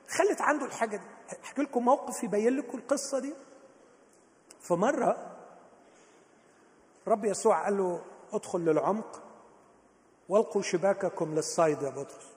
[0.09, 1.03] خلت عنده الحاجة دي.
[1.43, 3.33] احكي لكم موقف يبين لكم القصة دي.
[4.61, 5.37] فمره
[7.07, 8.01] رب يسوع قال له
[8.33, 9.23] ادخل للعمق
[10.29, 12.27] والقوا شباككم للصيد يا بطرس.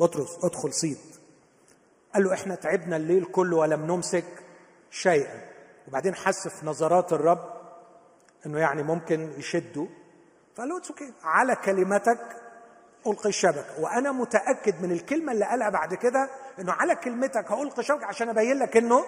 [0.00, 0.98] بطرس ادخل صيد.
[2.14, 4.44] قال له إحنا تعبنا الليل كله ولم نمسك
[4.90, 5.52] شيئا.
[5.88, 7.52] وبعدين حس في نظرات الرب
[8.46, 9.88] إنه يعني ممكن يشده.
[10.54, 12.41] فقال له أوكي على كلمتك
[13.06, 16.30] ألقي الشبكه وأنا متأكد من الكلمة اللي قالها بعد كده
[16.60, 19.04] إنه على كلمتك هألقي شبكه عشان أبين لك إنه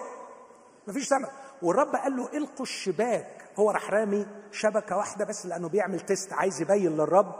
[0.87, 1.29] مفيش سمك
[1.61, 3.27] والرب قال له إلقوا الشباك.
[3.59, 7.35] هو راح رامي شبكة واحدة بس لأنه بيعمل تيست عايز يبين للرب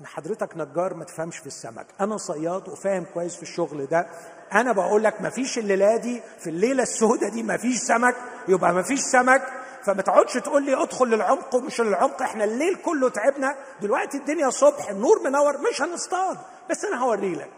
[0.00, 1.86] إن حضرتك نجار ما تفهمش في السمك.
[2.00, 4.06] أنا صياد وفاهم كويس في الشغل ده.
[4.52, 8.14] أنا بقول لك مفيش الليلة دي في الليلة السوداء دي مفيش سمك.
[8.48, 9.42] يبقى مفيش سمك.
[9.84, 13.56] فما تقعدش تقول لي ادخل للعمق ومش للعمق إحنا الليل كله تعبنا.
[13.80, 15.58] دلوقتي الدنيا صبح النور منور.
[15.70, 16.38] مش هنصطاد.
[16.70, 17.50] بس أنا هوري لك.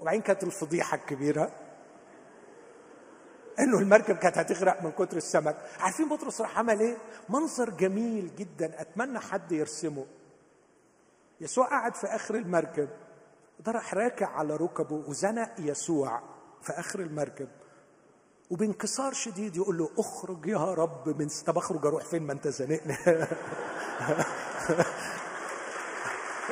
[0.00, 1.50] وبعدين كانت الفضيحة الكبيرة.
[3.58, 5.56] انه المركب كانت هتغرق من كتر السمك.
[5.80, 6.96] عارفين بطرس راح عمل إيه؟
[7.28, 8.80] منظر جميل جدا.
[8.80, 10.06] أتمنى حد يرسمه.
[11.40, 12.88] يسوع قعد في آخر المركب.
[13.60, 16.22] ده راح راكع على ركبه وزنق يسوع
[16.62, 17.48] في آخر المركب.
[18.50, 22.96] وبانكسار شديد يقول له أخرج يا رب من طب أخرج أروح فين؟ ما أنت زنقني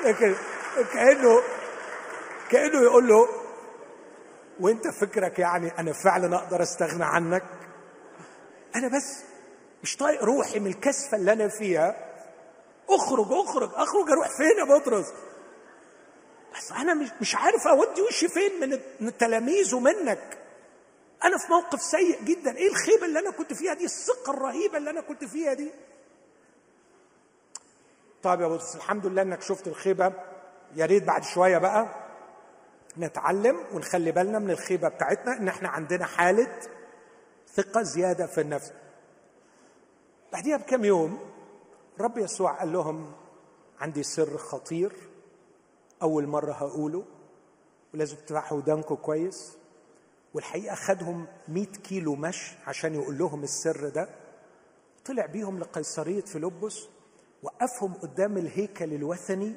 [0.04, 0.34] لكن
[0.92, 1.42] كأنه
[2.50, 3.28] كأنه يقول له
[4.60, 7.44] وأنت فكرك يعني أنا فعلا أقدر أستغنى عنك؟
[8.76, 9.22] أنا بس
[9.82, 12.08] مش طايق روحي من الكسفة اللي أنا فيها.
[12.90, 15.06] أخرج أخرج أخرج أروح فين يا بطرس؟
[16.56, 18.60] بس أنا مش مش عارف أودي وشي فين
[19.00, 20.38] من التلاميذ ومنك
[21.24, 22.56] أنا في موقف سيء جدا.
[22.56, 25.70] إيه الخيبة اللي أنا كنت فيها دي؟ الثقة الرهيبة اللي أنا كنت فيها دي.
[28.22, 30.12] طيب يا بطرس الحمد لله إنك شفت الخيبة.
[30.76, 31.88] يا ريت بعد شوية بقى
[32.98, 36.60] نتعلم ونخلي بالنا من الخيبة بتاعتنا إن إحنا عندنا حالة
[37.54, 38.72] ثقة زيادة في النفس.
[40.32, 41.18] بعديها بكم يوم
[42.00, 43.12] رب يسوع قال لهم
[43.80, 44.92] عندي سر خطير
[46.02, 47.04] أول مرة هقوله
[47.94, 49.57] ولازم تفتحوا ودانكم كويس.
[50.38, 54.08] والحقيقة خدهم 100 كيلو مشي عشان يقول لهم السر ده.
[55.04, 56.84] طلع بيهم لقيصرية فيلبس
[57.42, 59.54] وقفهم قدام الهيكل الوثني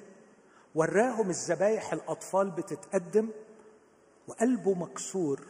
[0.76, 3.30] وراهم الذبايح الأطفال بتتقدم
[4.28, 5.42] وقلبه مكسور.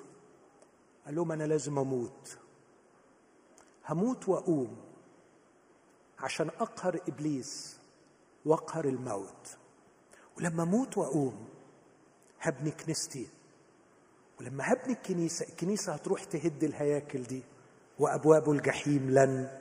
[1.06, 2.38] قال لهم أنا لازم أموت.
[3.90, 4.78] هموت وأقوم
[6.20, 7.80] عشان أقهر إبليس
[8.46, 9.58] وأقهر الموت.
[10.38, 11.50] ولما أموت وأقوم
[12.42, 13.28] هبني كنيستي.
[14.42, 17.44] ولما هبني الكنيسة الكنيسة هتروح تهد الهياكل دي
[18.00, 19.60] وأبواب الجحيم لن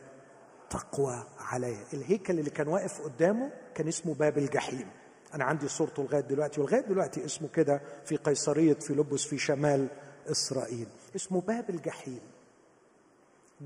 [0.71, 1.85] تقوى عليها.
[1.93, 4.91] الهيكل اللي كان واقف قدامه كان اسمه باب الجحيم.
[5.35, 9.89] أنا عندي صورته لغاية دلوقتي ولغاية دلوقتي اسمه كده في قيصرية فيلبس في شمال
[10.31, 10.89] إسرائيل.
[11.17, 12.21] اسمه باب الجحيم.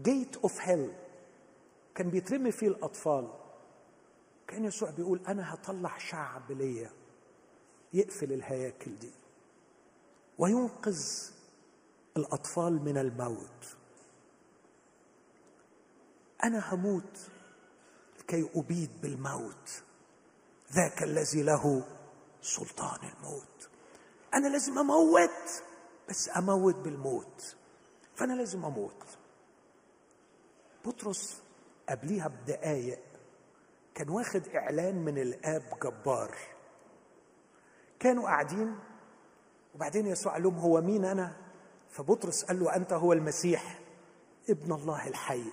[0.02, 0.92] Gate of Hell
[1.94, 3.28] كان بيترمي فيه الأطفال.
[4.46, 6.90] كان يسوع بيقول أنا هطلع شعب ليا
[7.92, 9.10] يقفل الهياكل دي.
[10.38, 10.98] وينقذ
[12.16, 13.76] الأطفال من الموت.
[16.44, 17.18] أنا هموت
[18.20, 19.82] لكي أبيد بالموت.
[20.72, 21.84] ذاك الذي له
[22.42, 23.68] سلطان الموت.
[24.34, 25.62] أنا لازم أموت
[26.08, 27.56] بس أموت بالموت.
[28.14, 29.18] فأنا لازم أموت.
[30.84, 31.42] بطرس
[31.88, 33.00] قبليها بدقايق
[33.94, 36.38] كان واخد إعلان من الآب جبار.
[38.00, 38.78] كانوا قاعدين
[39.74, 41.32] وبعدين يسوع قال لهم هو مين أنا؟
[41.90, 43.78] فبطرس قال له أنت هو المسيح
[44.50, 45.44] ابن الله الحي.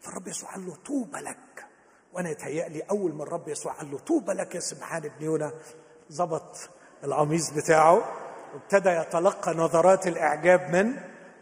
[0.00, 1.66] فالرب يسوع قال له طوبى لك.
[2.12, 5.52] وأنا يتهيألي أول ما الرب يسوع قال له طوبى لك يا سبحان ابن يونا
[6.12, 6.70] ظبط
[7.04, 8.02] القميص بتاعه
[8.54, 10.96] وابتدى يتلقى نظرات الإعجاب من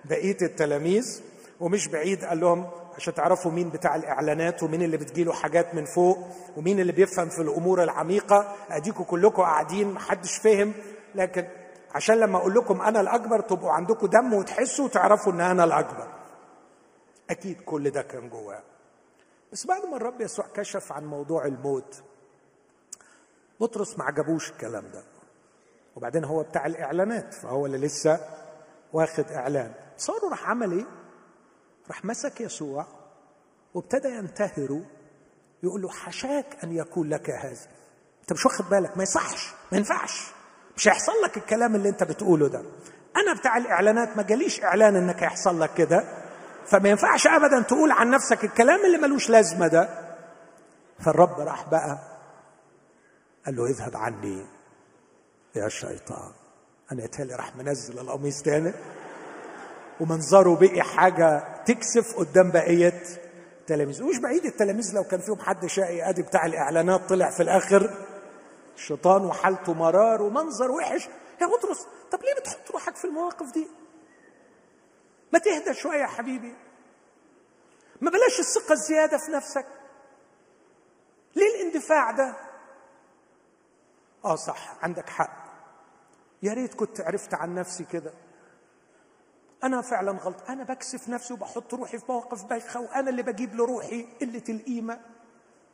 [0.04, 1.22] بقية التلاميذ
[1.60, 6.18] ومش بعيد قال لهم عشان تعرفوا مين بتاع الإعلانات ومين اللي بتجيله حاجات من فوق
[6.56, 8.54] ومين اللي بيفهم في الأمور العميقة.
[8.70, 10.72] اديكم كلكم قاعدين محدش فهم
[11.14, 11.46] لكن
[11.94, 16.08] عشان لما أقول لكم أنا الاكبر تبقوا عندكم دم وتحسوا وتعرفوا ان أنا الاكبر.
[17.30, 18.62] أكيد كل ده كان جواه.
[19.52, 22.02] بس بعد ما الرب يسوع كشف عن موضوع الموت
[23.60, 25.02] بطرس ما عجبوش الكلام ده.
[25.96, 28.20] وبعدين هو بتاع الإعلانات فهو اللي لسه
[28.92, 29.74] واخد إعلان.
[29.96, 30.86] صاروا راح عمل إيه؟
[31.88, 32.86] راح مسك يسوع
[33.74, 34.82] وابتدى ينتهره
[35.62, 37.66] يقول له حشاك أن يكون لك هذا.
[38.20, 40.33] أنت مش واخد بالك؟ ما يصحش ما ينفعش.
[40.76, 42.62] مش هيحصل لك الكلام اللي انت بتقوله ده.
[43.16, 46.04] أنا بتاع الإعلانات ما جاليش إعلان إنك هيحصل لك كده
[46.66, 49.88] فما ينفعش ابدا تقول عن نفسك الكلام اللي ملوش لازمة ده.
[51.00, 51.98] فالرب راح بقى
[53.46, 54.46] قال له اذهب عني
[55.56, 56.32] يا شيطان.
[56.92, 58.72] أنا يتهيألي راح منزل القميص تاني
[60.00, 63.02] ومنظره بقي حاجة تكسف قدام بقية
[63.60, 64.02] التلاميذ.
[64.02, 67.90] ومش بعيد التلاميذ لو كان فيهم حد شقي أدي بتاع الإعلانات طلع في الآخر.
[68.76, 71.08] الشيطان وحالته مرار ومنظر وحش.
[71.40, 73.68] يا بطرس طب ليه بتحط روحك في المواقف دي؟
[75.32, 76.54] ما تهدى شوية يا حبيبي.
[78.00, 79.66] ما بلاش الثقة الزيادة في نفسك.
[81.36, 82.36] ليه الاندفاع ده؟
[84.24, 85.44] آه صح عندك حق.
[86.42, 88.12] يا ريت كنت عرفت عن نفسي كده.
[89.64, 90.36] أنا فعلا غلط.
[90.48, 95.00] أنا بكسف نفسي وبحط روحي في مواقف بايخة وأنا اللي بجيب لروحي قلة القيمة.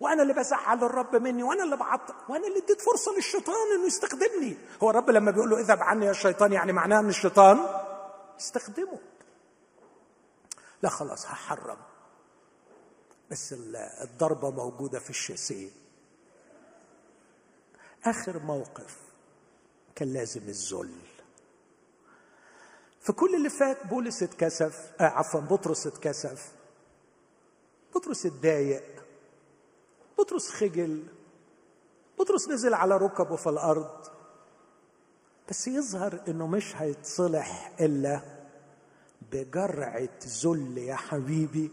[0.01, 4.57] وأنا اللي بزعل الرب مني وأنا اللي بعطل وأنا اللي اديت فرصة للشيطان إنه يستخدمني.
[4.83, 7.59] هو الرب لما بيقول له اذهب عني يا شيطان يعني معناه إن الشيطان
[8.39, 8.99] يستخدمه.
[10.83, 11.77] لا خلاص هحرم.
[13.31, 13.55] بس
[14.03, 15.71] الضربة موجودة في الشاسيه.
[18.05, 18.97] آخر موقف
[19.95, 20.95] كان لازم الذل.
[23.01, 26.53] في كل اللي فات بولس اتكسف آه عفوا بطرس اتكسف.
[27.95, 29.00] بطرس اتضايق.
[30.21, 31.07] بطرس خجل
[32.19, 34.07] بطرس نزل على ركبه في الأرض.
[35.49, 38.21] بس يظهر إنه مش هيتصلح إلا
[39.33, 40.09] بجرعة
[40.45, 41.71] ذل يا حبيبي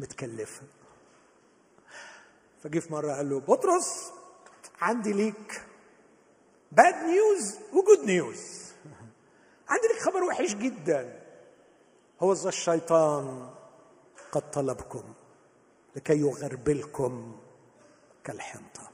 [0.00, 0.62] متكلفة.
[2.62, 4.12] فجه في مرة قال له بطرس
[4.80, 5.62] عندي ليك
[6.72, 8.72] bad news و good news
[9.68, 11.20] عندي لك خبر وحش جدا.
[12.20, 13.50] هو ذا الشيطان
[14.32, 15.14] قد طلبكم.
[15.96, 17.36] لكي يغربلكم
[18.24, 18.90] كالحنطة.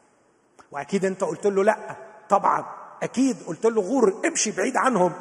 [0.70, 1.96] وأكيد أنت قلت له لأ
[2.28, 5.12] طبعا أكيد قلت له غور امشي بعيد عنهم.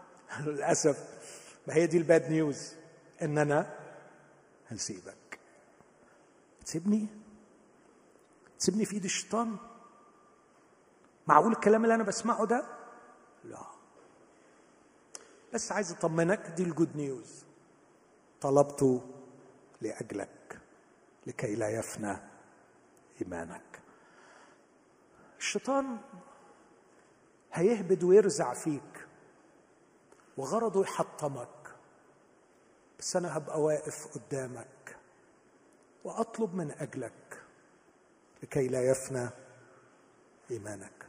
[0.46, 1.04] للأسف
[1.66, 2.74] ما هي دي الباد نيوز؟
[3.22, 3.74] إن أنا
[4.68, 5.38] هسيبك
[6.64, 7.06] تسيبني؟
[8.58, 9.56] تسيبني في إيد الشيطان؟
[11.26, 12.64] معقول الكلام اللي أنا بسمعه ده؟
[13.44, 13.66] لا.
[15.54, 17.44] بس عايز أطمنك دي الجود نيوز
[18.40, 19.02] طلبت
[19.80, 20.37] لأجلك.
[21.28, 22.16] لكي لا يفنى
[23.22, 23.80] إيمانك.
[25.38, 25.98] الشيطان
[27.52, 29.06] هيهبد ويرزع فيك
[30.36, 31.74] وغرضه يحطمك
[32.98, 34.96] بس أنا هبقى واقف قدامك
[36.04, 37.42] وأطلب من أجلك
[38.42, 39.28] لكي لا يفنى
[40.50, 41.06] إيمانك.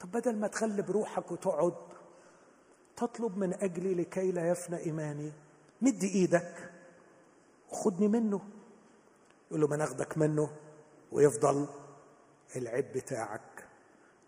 [0.00, 1.74] طب بدل ما تغلب روحك وتقعد
[2.96, 5.32] تطلب من أجلي لكي لا يفنى إيماني
[5.82, 6.72] مد إيدك
[7.70, 8.40] وخدني منه.
[9.52, 10.50] يقول له ما ناخدك منه
[11.12, 11.68] ويفضل
[12.56, 13.66] العيب بتاعك.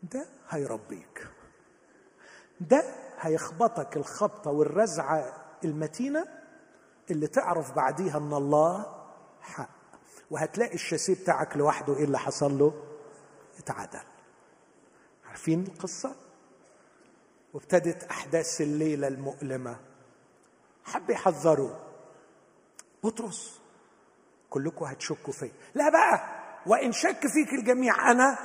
[0.02, 1.28] ده هيربيك.
[2.60, 2.84] ده
[3.20, 6.24] هيخبطك الخبطة والرزعة المتينة
[7.10, 9.04] اللي تعرف بعديها إن الله
[9.40, 9.68] حق.
[10.30, 12.82] وهتلاقي الشاسيه بتاعك لوحده إيه اللي حصل له؟
[13.58, 14.06] اتعدل.
[15.26, 16.16] عارفين القصة؟
[17.54, 19.76] وابتدت أحداث الليلة المؤلمة.
[20.84, 21.76] حب يحذروا
[23.04, 23.63] بطرس.
[24.54, 25.52] كلكم هتشكوا فيا.
[25.74, 26.20] لا بقى
[26.66, 28.38] وإن شك فيك الجميع أنا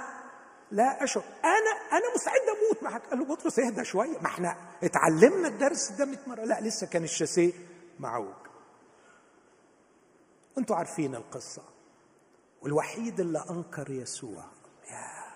[0.72, 1.24] لا أشك.
[1.44, 4.20] أنا أنا مستعد أموت معك قال له بطرس اهدى شوية.
[4.20, 6.42] ما إحنا اتعلمنا الدرس ده 100 مرة.
[6.46, 7.54] لا لسه كان الشاسيه
[8.00, 8.36] معوج.
[10.58, 11.64] أنتوا عارفين القصة.
[12.62, 14.44] والوحيد اللي أنكر يسوع
[14.92, 15.30] يا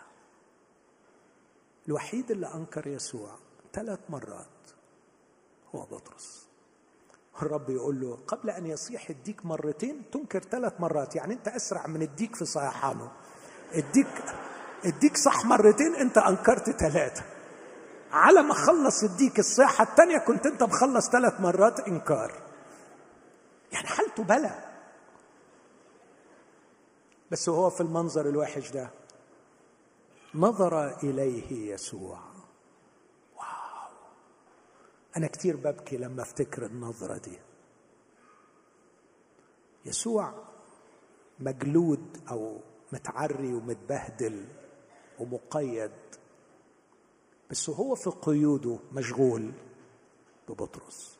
[1.88, 3.36] الوحيد اللي أنكر يسوع
[3.74, 4.47] ثلاث مرات
[5.76, 6.47] هو بطرس.
[7.42, 11.16] الرب يقول له قبل أن يصيح الديك مرتين تنكر ثلاث مرات.
[11.16, 13.12] يعني أنت أسرع من الديك في صيحانه
[13.76, 14.08] الديك
[14.86, 17.24] الديك صح مرتين أنت أنكرت ثلاثة.
[18.12, 22.42] على ما خلص الديك الصيحه الثانية كنت أنت مخلص ثلاث مرات إنكار.
[23.72, 24.74] يعني حالته بلا.
[27.32, 28.90] بس وهو في المنظر الوحش ده
[30.36, 32.33] نظر إليه يسوع.
[35.18, 37.39] أنا كتير ببكي لما أفتكر النظرة دي.
[39.86, 40.43] يسوع
[41.39, 42.59] مجلود أو
[42.93, 44.47] متعري ومتبهدل
[45.20, 45.91] ومقيد
[47.49, 49.51] بس هو في قيوده مشغول
[50.49, 51.18] ببطرس.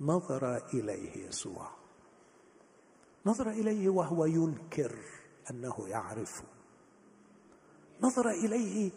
[0.00, 1.70] نظر إليه يسوع.
[3.26, 4.98] نظر إليه وهو ينكر
[5.50, 6.44] أنه يعرفه.
[8.02, 8.90] نظر إليه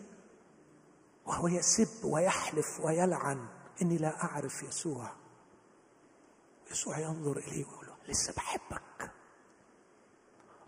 [1.25, 3.47] وهو يسب ويحلف ويلعن.
[3.81, 5.11] اني لا اعرف يسوع.
[6.71, 9.11] يسوع ينظر إليه ويقول له لسه بحبك.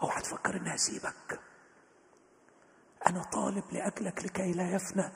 [0.02, 1.40] اوعى تفكر إني هسيبك.
[3.08, 5.12] أنا طالب لأجلك لكي لا يفنى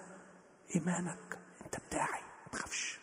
[0.75, 1.39] إيمانك.
[1.65, 2.99] أنت بتاعي ما تخافش.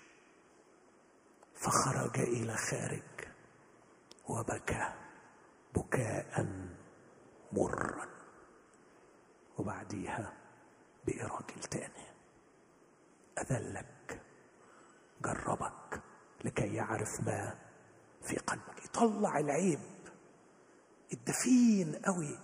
[1.55, 3.29] فخرج إلى خارج
[4.29, 4.93] وبكى
[5.75, 6.47] بكاء
[7.53, 8.09] مرا.
[9.59, 10.33] وبعديها
[11.07, 12.11] بقي راجل تاني.
[13.39, 13.87] أذلك
[15.23, 16.03] جربك
[16.45, 17.59] لكي يعرف ما
[18.23, 18.85] في قلبك.
[18.85, 19.81] يطلع العيب
[21.13, 22.39] الدفين قوي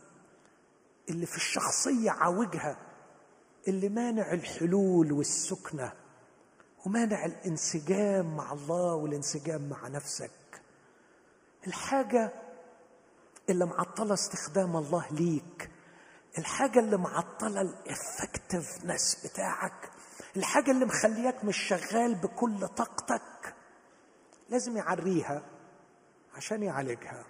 [1.08, 2.76] اللي في الشخصية عوجها
[3.68, 5.92] اللي مانع الحلول والسكنة
[6.86, 10.30] ومانع الانسجام مع الله والانسجام مع نفسك.
[11.66, 12.32] الحاجة
[13.50, 15.70] اللي معطلة استخدام الله ليك
[16.38, 19.90] الحاجة اللي معطلة الافكتفنس بتاعك
[20.36, 23.54] الحاجة اللي مخلياك مش شغال بكل طاقتك
[24.48, 25.42] لازم يعريها
[26.36, 27.24] عشان يعالجها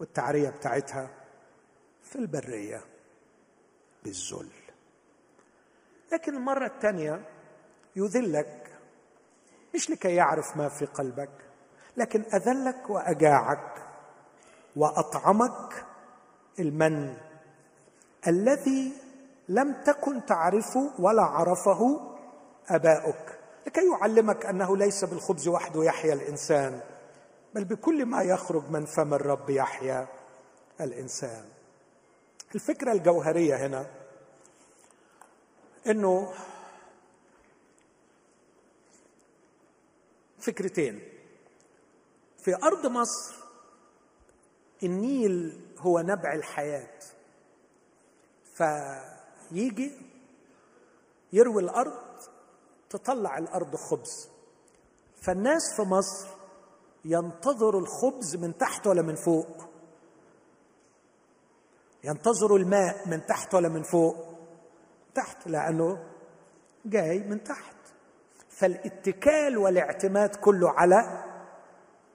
[0.00, 1.10] والتعرية بتاعتها
[2.02, 2.80] في البرية
[4.04, 4.50] بالذل.
[6.12, 7.28] لكن المرة الثانية
[7.96, 8.78] يذلك
[9.74, 11.30] مش لكي يعرف ما في قلبك
[11.96, 13.86] لكن أذلك وأجاعك
[14.76, 15.86] وأطعمك
[16.58, 17.16] المن
[18.26, 18.92] الذي
[19.48, 22.07] لم تكن تعرفه ولا عرفه
[22.68, 23.38] آباؤك.
[23.66, 26.80] لكي يعلمك أنه ليس بالخبز وحده يحيا الإنسان
[27.54, 30.08] بل بكل ما يخرج من فم الرب يحيا
[30.80, 31.44] الإنسان.
[32.54, 33.86] الفكرة الجوهرية هنا
[35.86, 36.34] إنه
[40.38, 41.02] فكرتين.
[42.38, 43.34] في أرض مصر
[44.82, 46.98] النيل هو نبع الحياة.
[48.54, 49.92] فيجي
[51.32, 52.07] يروي الأرض
[52.90, 54.28] تطلع الأرض خبز.
[55.22, 56.28] فالناس في مصر
[57.04, 59.68] ينتظروا الخبز من تحت ولا من فوق.
[62.04, 64.16] ينتظروا الماء من تحت ولا من فوق.
[65.14, 66.04] تحت لأنه
[66.84, 67.76] جاي من تحت.
[68.48, 71.24] فالاتكال والاعتماد كله على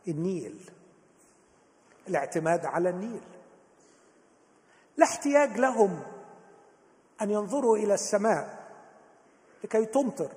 [0.07, 0.71] النيل.
[2.07, 3.24] الاعتماد على النيل.
[4.97, 6.03] لا احتياج لهم
[7.21, 8.69] أن ينظروا إلى السماء
[9.63, 10.32] لكي تمطر.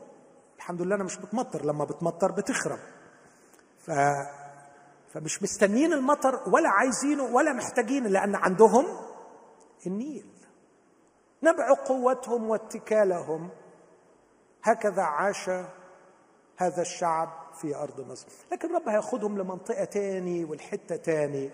[0.57, 2.78] الحمد لله أنا مش بتمطر لما بتمطر بتخرب.
[3.78, 3.90] ف
[5.14, 8.86] فمش مستنيين المطر ولا عايزينه ولا محتاجينه لأن عندهم
[9.86, 10.26] النيل.
[11.42, 13.48] نبع قوتهم واتكالهم.
[14.62, 15.50] هكذا عاش
[16.57, 17.28] هذا الشعب
[17.61, 18.26] في أرض مصر.
[18.52, 21.50] لكن رب هياخدهم لمنطقة تاني والحتة تاني.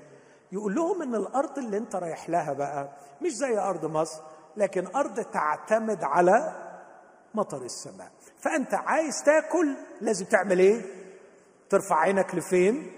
[0.52, 2.88] يقول لهم إن الأرض اللي أنت رايح لها بقى
[3.22, 4.22] مش زي أرض مصر
[4.56, 6.52] لكن أرض تعتمد على
[7.34, 8.12] مطر السماء.
[8.40, 10.82] فأنت عايز تاكل لازم تعمل إيه؟
[11.70, 12.92] ترفع عينك لفين؟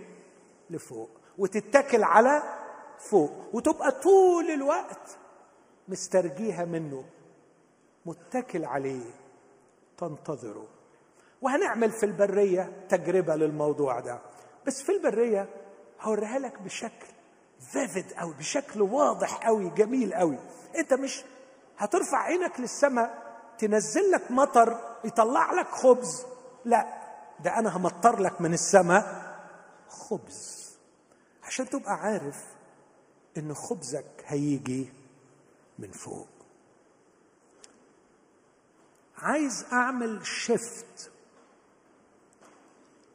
[0.70, 1.11] لفوق.
[1.39, 2.43] وتتكل على
[2.99, 3.32] فوق.
[3.53, 5.18] وتبقى طول الوقت
[5.89, 7.05] مسترجيها منه.
[8.07, 9.11] متكل عليه.
[9.99, 10.66] تنتظره.
[11.43, 14.20] وهنعمل في البرية تجربة للموضوع ده.
[14.66, 15.49] بس في البرية
[16.01, 17.07] هوريها لك بشكل
[17.72, 20.39] فيفيد قوي بشكل واضح قوي جميل قوي
[20.78, 21.24] أنت مش
[21.78, 23.24] هترفع عينك للسماء
[23.59, 26.26] تنزل لك مطر يطلع لك خبز.
[26.64, 26.86] لا
[27.40, 29.34] ده أنا همطر لك من السماء
[29.88, 30.64] خبز.
[31.42, 32.44] عشان تبقى عارف
[33.36, 34.92] إن خبزك هيجي
[35.78, 36.28] من فوق.
[39.18, 41.11] عايز أعمل شيفت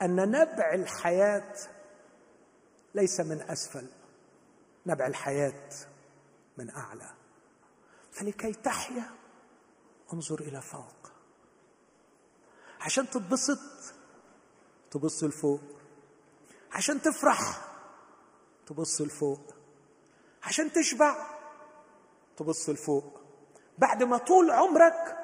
[0.01, 1.53] أن نبع الحياة
[2.95, 3.87] ليس من أسفل
[4.85, 5.69] نبع الحياة
[6.57, 7.09] من أعلى.
[8.11, 9.18] فلكي تحيا
[10.13, 11.11] انظر إلى فوق.
[12.81, 13.59] عشان تتبسط
[14.91, 15.61] تبص لفوق.
[16.71, 17.61] عشان تفرح
[18.67, 19.53] تبص لفوق.
[20.43, 21.27] عشان تشبع
[22.37, 23.21] تبص لفوق.
[23.77, 25.17] بعد ما طول عمرك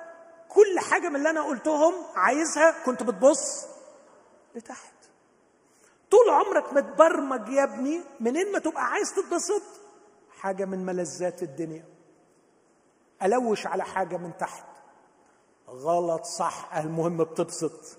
[0.50, 3.66] كل حاجة من اللي أنا قلتهم عايزها كنت بتبص
[4.56, 4.94] لتحت.
[6.12, 9.64] طول عمرك متبرمج يا ابني منين ما تبقى عايز تتبسط
[10.40, 11.86] حاجة من ملذات الدنيا.
[13.24, 14.75] ألوش على حاجة من تحت.
[15.68, 17.98] غلط صح المهم بتبسط.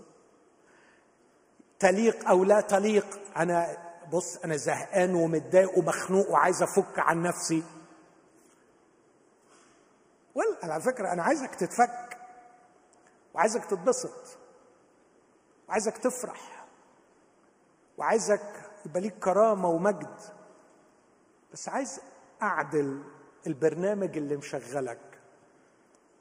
[1.78, 3.76] تليق أو لا تليق أنا
[4.12, 7.62] بص أنا زهقان ومتضايق ومخنوق وعايز أفك عن نفسي.
[10.34, 12.18] ولا على فكرة أنا عايزك تتفك
[13.34, 14.38] وعايزك تتبسط
[15.68, 16.66] وعايزك تفرح
[17.98, 20.20] وعايزك يبقى ليك كرامة ومجد.
[21.52, 22.00] بس عايز
[22.42, 23.02] أعدل
[23.46, 25.05] البرنامج اللي مشغلك.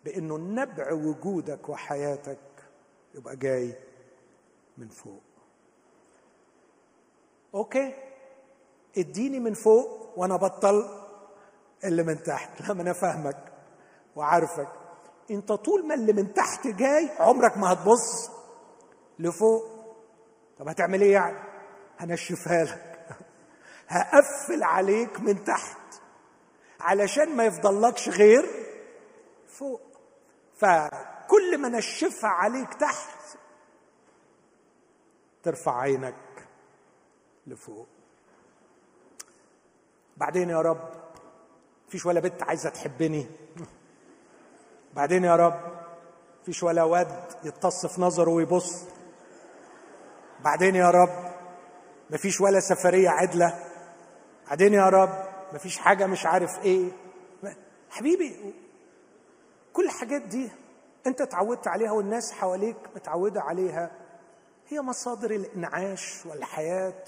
[0.05, 2.39] بأنه نبع وجودك وحياتك
[3.15, 3.75] يبقى جاي
[4.77, 5.21] من فوق.
[7.53, 7.93] أوكي؟
[8.97, 10.89] إديني من فوق وأنا بطل
[11.83, 13.53] اللي من تحت لا ما أنا فاهمك
[14.15, 14.69] وعارفك.
[15.31, 18.29] أنت طول ما اللي من تحت جاي عمرك ما هتبص
[19.19, 19.63] لفوق.
[20.57, 21.37] طب هتعمل إيه يعني؟
[21.97, 23.07] هنشفها لك.
[23.87, 25.77] هقفل عليك من تحت
[26.79, 28.45] علشان ما يفضلكش غير
[29.47, 29.94] فوق.
[30.55, 33.37] فكل ما نشفها عليك تحت
[35.43, 36.15] ترفع عينك
[37.47, 37.87] لفوق.
[40.17, 40.89] بعدين يا رب
[41.89, 43.27] فيش ولا بنت عايزة تحبني.
[44.93, 45.59] بعدين يا رب
[46.45, 48.83] فيش ولا واد يتص في نظره ويبص.
[50.39, 51.31] بعدين يا رب
[52.09, 53.59] مفيش ولا سفرية عدلة.
[54.47, 56.91] بعدين يا رب مفيش حاجة مش عارف إيه.
[57.89, 58.53] حبيبي
[59.75, 60.51] كل الحاجات دي
[61.07, 63.91] انت اتعودت عليها والناس حواليك متعودة عليها
[64.67, 67.03] هي مصادر الانعاش والحياة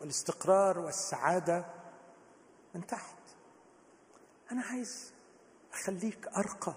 [0.00, 1.66] والاستقرار والسعادة
[2.74, 3.16] من تحت.
[4.52, 5.12] أنا عايز
[5.72, 6.74] أخليك أرقى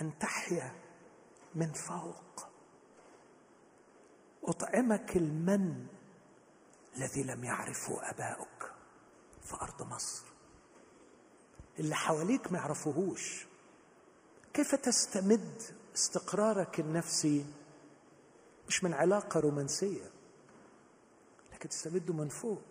[0.00, 0.72] أن تحيا
[1.54, 2.48] من فوق.
[4.44, 5.86] أطعمك المن
[6.96, 8.72] الذي لم يعرفه آباؤك
[9.42, 10.29] في أرض مصر.
[11.80, 13.46] اللي حواليك ما يعرفوهوش.
[14.54, 15.62] كيف تستمد
[15.94, 17.44] استقرارك النفسي؟
[18.68, 20.10] مش من علاقة رومانسية
[21.52, 22.62] لكن تستمده من فوق.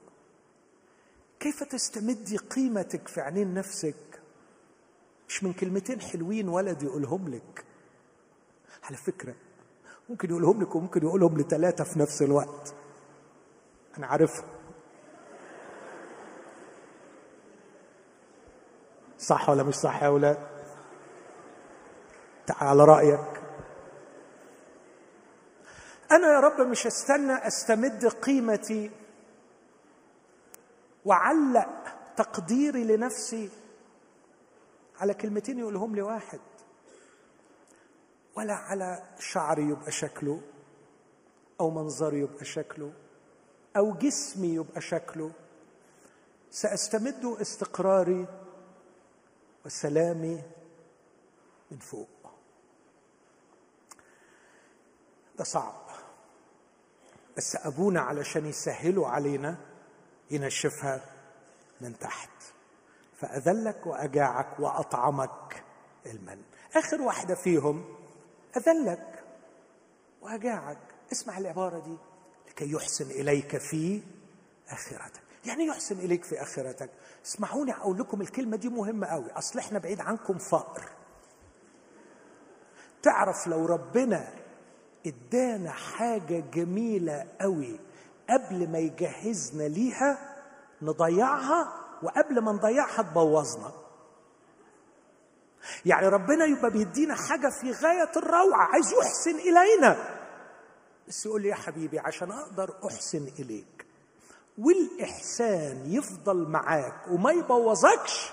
[1.39, 4.21] كيف تستمدي قيمتك في عينين نفسك؟
[5.27, 7.65] مش من كلمتين حلوين ولد يقولهم لك.
[8.83, 9.35] على فكرة
[10.09, 12.73] ممكن يقولهم لك وممكن يقولهم لثلاثه في نفس الوقت.
[13.97, 14.58] أنا عارفهم.
[19.19, 20.37] صح ولا مش صح يا أولاد؟
[22.47, 23.41] تعال رأيك.
[26.11, 28.91] أنا يا رب مش استنى أستمد قيمتي
[31.05, 31.69] وعلق
[32.17, 33.49] تقديري لنفسي
[34.99, 36.39] على كلمتين يقولهم لي واحد
[38.35, 40.41] ولا على شعري يبقى شكله
[41.59, 42.91] أو منظري يبقى شكله
[43.77, 45.31] أو جسمي يبقى شكله.
[46.51, 48.27] سأستمد استقراري
[49.65, 50.41] وسلامي
[51.71, 52.31] من فوق.
[55.37, 55.89] ده صعب.
[57.37, 59.57] بس أبونا علشان يسهلوا علينا
[60.31, 61.01] ينشفها
[61.81, 62.29] من تحت.
[63.19, 65.63] فأذلك وأجاعك وأطعمك
[66.05, 66.41] المن.
[66.75, 67.95] آخر واحدة فيهم
[68.57, 69.23] أذلك
[70.21, 70.79] وأجاعك.
[71.11, 71.97] اسمع العبارة دي
[72.49, 74.01] لكي يحسن إليك في
[74.69, 75.28] آخرتك.
[75.45, 76.89] يعني يحسن إليك في آخرتك
[77.25, 80.89] اسمعوني أقول لكم الكلمة دي مهمة قوي أصل إحنا بعيد عنكم فقر.
[83.03, 84.33] تعرف لو ربنا
[85.05, 87.79] إدانا حاجة جميلة قوي
[88.29, 90.35] قبل ما يجهزنا ليها
[90.81, 91.73] نضيعها
[92.03, 93.71] وقبل ما نضيعها تبوظنا.
[95.85, 100.19] يعني ربنا يبقى بيدينا حاجة في غاية الروعة عايز يحسن إلينا.
[101.07, 103.78] بس يقول لي يا حبيبي عشان أقدر أحسن إليك
[104.59, 108.31] والإحسان يفضل معاك وما يبوظكش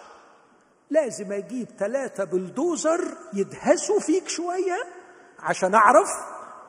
[0.90, 4.76] لازم أجيب ثلاثة بلدوزر يدهسوا فيك شوية
[5.38, 6.08] عشان أعرف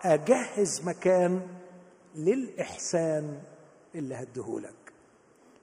[0.01, 1.47] أجهز مكان
[2.16, 3.41] للإحسان
[3.95, 4.93] اللي هديهولك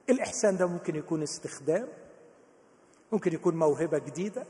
[0.09, 1.87] الإحسان ده ممكن يكون استخدام
[3.11, 4.45] ممكن يكون موهبة جديدة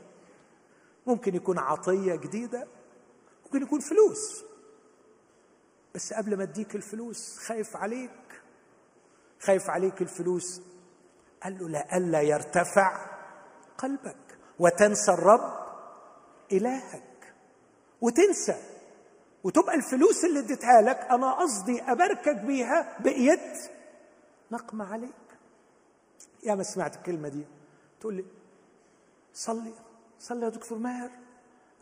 [1.06, 2.66] ممكن يكون عطية جديدة
[3.44, 4.44] ممكن يكون فلوس.
[5.94, 8.10] بس قبل ما أديك الفلوس خايف عليك
[9.40, 10.60] خايف عليك الفلوس.
[11.42, 13.06] قال له لئلا يرتفع
[13.78, 15.66] قلبك وتنسى الرب
[16.52, 17.34] إلهك
[18.00, 18.56] وتنسى
[19.44, 23.70] وتبقى الفلوس اللي اديتها لك أنا قصدي أباركك بيها بقيت
[24.52, 25.10] نقمة عليك.
[26.42, 27.44] يا ما سمعت الكلمة دي؟
[28.00, 28.24] تقول لي
[29.34, 29.72] صلي
[30.18, 31.10] صلي يا دكتور ماهر.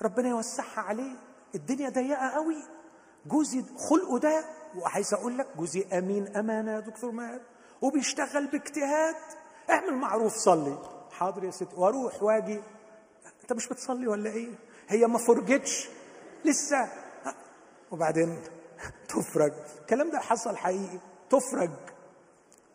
[0.03, 1.17] ربنا يوسعها عليه
[1.55, 2.63] الدنيا ضيقة قوي.
[3.27, 4.45] جوزي خلقه ده
[4.79, 7.41] وعايز أقول لك جوزي أمين أمانة يا دكتور ماهر
[7.83, 9.15] وبيشتغل باجتهاد.
[9.71, 10.79] اعمل معروف صلي.
[11.13, 12.63] حاضر يا ستي وأروح واجي.
[13.43, 14.49] انت مش بتصلي ولا إيه؟
[14.89, 15.89] هي ما فرجتش.
[16.45, 16.89] لسه.
[17.91, 18.39] وبعدين
[19.09, 19.53] تفرج.
[19.81, 20.99] الكلام ده حصل حقيقي.
[21.31, 21.71] تفرج.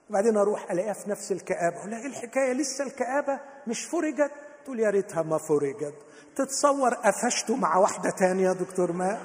[0.09, 1.77] وبعدين أروح ألاقيها في نفس الكآبة.
[1.79, 4.31] أقول إيه الحكاية؟ لسه الكآبة مش فرجت؟
[4.63, 5.93] تقول يا ريتها ما فرجت.
[6.35, 9.21] تتصور قفشته مع واحدة تانية يا دكتور ما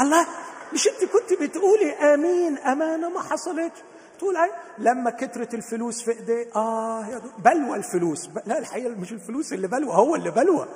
[0.00, 0.26] الله!
[0.72, 3.78] مش انت كنت بتقولي آمين أمانة ما حصلتش
[4.18, 8.28] تقول أي لما كترت الفلوس في ايديه آه يا بلوى الفلوس.
[8.46, 10.68] لا الحقيقة مش الفلوس اللي بلوى هو اللي بلوى.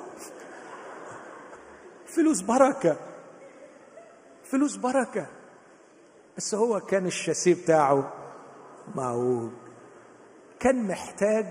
[2.05, 2.95] فلوس بركة.
[4.43, 5.25] فلوس بركة.
[6.37, 8.13] بس هو كان الشاسيه بتاعه
[8.95, 9.49] معوج
[10.59, 11.45] كان محتاج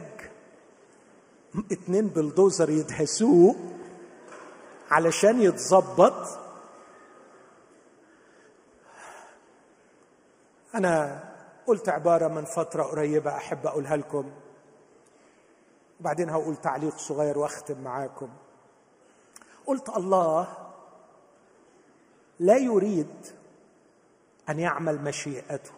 [1.72, 3.56] اتنين بلدوزر يدهسوه
[4.90, 6.38] علشان يتظبط
[10.76, 11.24] أنا
[11.66, 14.32] قلت عبارة من فترة قريبة أحب أقولها لكم.
[16.00, 18.28] وبعدين هقول تعليق صغير وأختم معاكم.
[19.66, 20.48] قلت الله
[22.40, 23.26] لا يريد
[24.48, 25.72] أن يعمل مشيئته.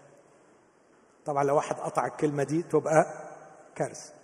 [1.24, 3.06] طبعا لو واحد قطع الكلمة دي تبقى
[3.74, 4.14] كارثة.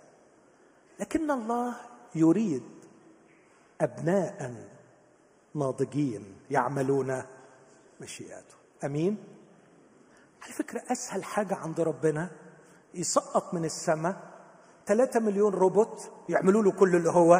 [0.99, 1.75] لكن الله
[2.15, 2.69] يريد
[3.81, 4.55] أبناء
[5.55, 7.23] ناضجين يعملون
[8.01, 8.55] مشيئته.
[8.83, 9.34] أمين؟
[10.45, 12.31] على فكره أسهل حاجة عند ربنا
[12.93, 14.35] يسقط من السماء
[14.85, 17.33] 3 مليون روبوت يعملوا له كل اللي هو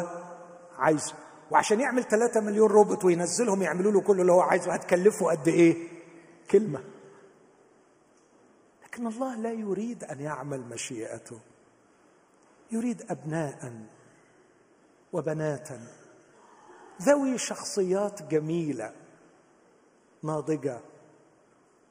[0.78, 1.14] عايزه.
[1.50, 5.88] وعشان يعمل 3 مليون روبوت وينزلهم يعملوا له كل اللي هو عايزه هتكلفه قد إيه؟
[6.50, 6.84] كلمة.
[8.84, 11.40] لكن الله لا يريد أن يعمل مشيئته.
[12.70, 13.72] يريد ابناء
[15.12, 15.68] وبنات
[17.02, 18.92] ذوي شخصيات جميلة
[20.22, 20.80] ناضجة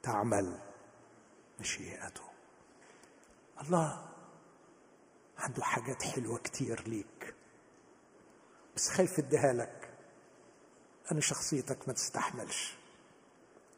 [0.04, 0.65] تعمل.
[1.60, 2.22] مشيئته.
[3.62, 4.06] الله
[5.38, 7.36] عنده حاجات حلوة كتير ليك
[8.76, 9.90] بس خايف اديها لك.
[11.12, 12.76] أنا شخصيتك ما تستحملش.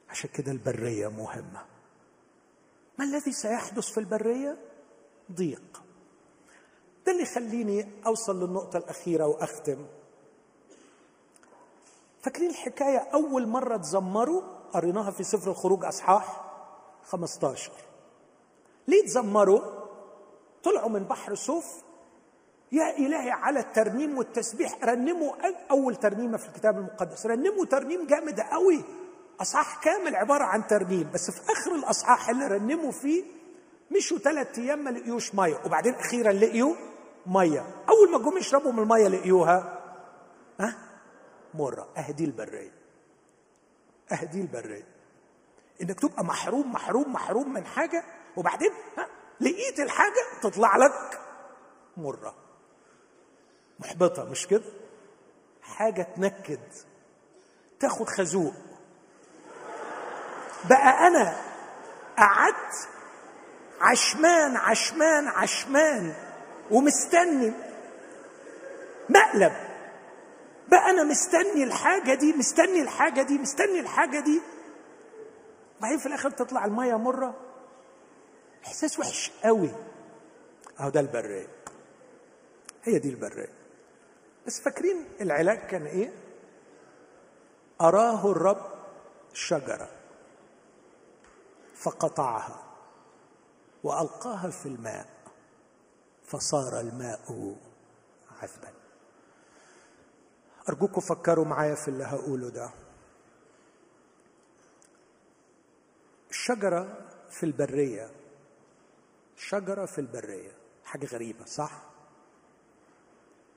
[0.10, 1.66] عشان كده البرية مهمة.
[3.00, 4.58] ما الذي سيحدث في البرية؟
[5.32, 5.84] ضيق.
[7.06, 9.88] ده اللي يخليني أوصل للنقطة الأخيرة وأختم.
[12.22, 14.42] فاكرين الحكاية أول مرة تزمروا
[14.74, 16.47] قريناها في سفر الخروج أصحاح؟
[17.08, 17.72] 15
[18.88, 19.62] ليه تزمروا؟
[20.64, 21.66] طلعوا من بحر صوف
[22.72, 25.34] يا إلهي على الترنيم والتسبيح رنموا
[25.72, 27.26] أول ترنيمة في الكتاب المقدس.
[27.26, 28.84] رنموا ترنيم جامد قوي.
[29.42, 33.24] أصحاح كامل عبارة عن ترنيم بس في آخر الأصحاح اللي رنموا فيه
[33.96, 36.76] مشوا ثلاث أيام ما لقيوش مية وبعدين أخيرا لقيوا
[37.26, 37.66] مية.
[37.90, 39.80] أول ما جم يشربوا من المية لقيوها
[40.60, 40.76] ها؟
[41.54, 41.88] مرة.
[41.98, 42.72] أهدي البرية.
[44.12, 44.97] أهدي البرية.
[45.82, 48.04] إنك تبقى محروم محروم محروم من حاجة
[48.38, 49.08] وبعدين ها
[49.42, 51.20] لقيت الحاجة تطلع لك
[51.98, 52.36] مرة.
[53.80, 54.64] محبطة مش كده؟
[55.62, 56.60] حاجة تنكد
[57.80, 58.54] تاخد خازوق.
[60.70, 61.36] بقى أنا
[62.18, 62.90] قعدت
[63.82, 66.14] عشمان عشمان عشمان
[66.72, 67.54] ومستني
[69.10, 69.54] مقلب.
[70.68, 74.42] بقى أنا مستني الحاجة دي مستني الحاجة دي مستني الحاجة دي
[75.82, 77.36] بعدين في الآخر تطلع المية مرة.
[78.66, 79.72] إحساس وحش قوي.
[80.80, 81.48] أهو ده البريه
[82.84, 83.50] هي دي البريه
[84.48, 86.14] بس فاكرين العلاج كان إيه؟
[87.82, 88.72] أراه الرب
[89.34, 89.90] شجرة
[91.76, 92.64] فقطعها
[93.84, 95.06] وألقاها في الماء
[96.24, 97.56] فصار الماء
[98.42, 98.74] عذبا.
[100.70, 102.70] أرجوكم فكروا معايا في اللي هقوله ده.
[106.30, 108.12] الشجره في البرية.
[109.36, 110.52] شجرة في البرية.
[110.84, 111.82] حاجة غريبة صح؟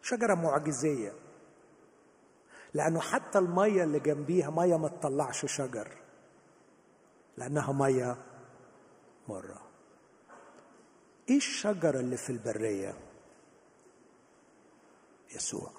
[0.02, 1.12] شجرة معجزية.
[2.74, 5.88] لأنه حتى المية اللي جنبيها مية ما تطلعش شجر.
[7.36, 8.16] لأنها مية
[9.28, 9.60] مرة.
[11.30, 12.94] إيه الشجرة اللي في البرية؟
[15.34, 15.70] يسوع.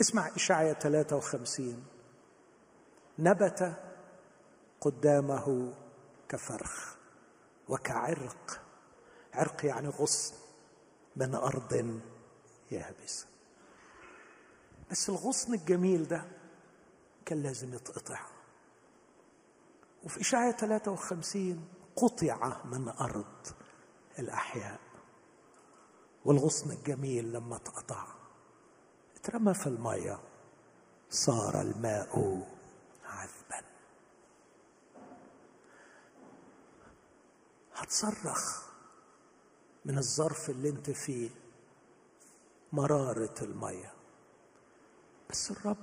[0.00, 1.84] اسمع اشعيا 53
[3.18, 3.76] نبت
[4.90, 5.74] قدامه
[6.28, 6.94] كفرخ
[7.68, 8.62] وكعرق.
[9.34, 10.34] عرق يعني غصن
[11.16, 12.00] من أرض
[12.70, 13.26] يابسه
[14.90, 16.24] بس الغصن الجميل ده
[17.26, 18.20] كان لازم يتقطع.
[20.04, 23.46] وفي إشعيا 53 قطع من أرض
[24.18, 24.80] الأحياء.
[26.24, 28.06] والغصن الجميل لما اتقطع
[29.16, 30.18] اترمى في المية
[31.10, 32.42] صار الماء
[33.04, 33.66] عذبا
[37.76, 38.66] هتصرخ
[39.84, 41.30] من الظرف اللي انت فيه
[42.72, 43.92] مرارة المية.
[45.30, 45.76] بس الرب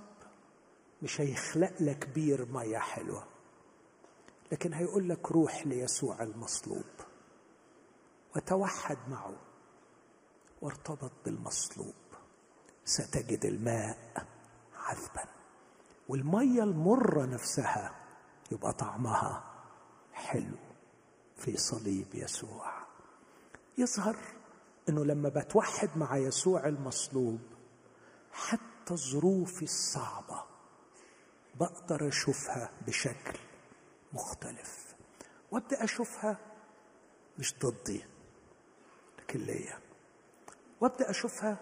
[1.01, 3.25] مش هيخلق لك بير مية حلوة
[4.51, 6.85] لكن هيقول لك روح ليسوع المصلوب
[8.35, 9.35] وتوحد معه
[10.61, 11.93] وارتبط بالمصلوب.
[12.85, 14.27] ستجد الماء
[14.75, 15.25] عذبا
[16.09, 17.95] والمية المرة نفسها
[18.51, 19.43] يبقى طعمها
[20.13, 20.57] حلو.
[21.45, 22.73] في صليب يسوع.
[23.77, 24.17] يظهر
[24.89, 27.39] إنه لما بتوحد مع يسوع المصلوب
[28.31, 30.43] حتى ظروفي الصعبة
[31.59, 33.39] بقدر أشوفها بشكل
[34.13, 34.95] مختلف.
[35.51, 36.37] وأبدأ أشوفها
[37.39, 38.03] مش ضدي
[39.19, 39.79] لكن ليا.
[40.81, 41.57] وأبدأ أشوفها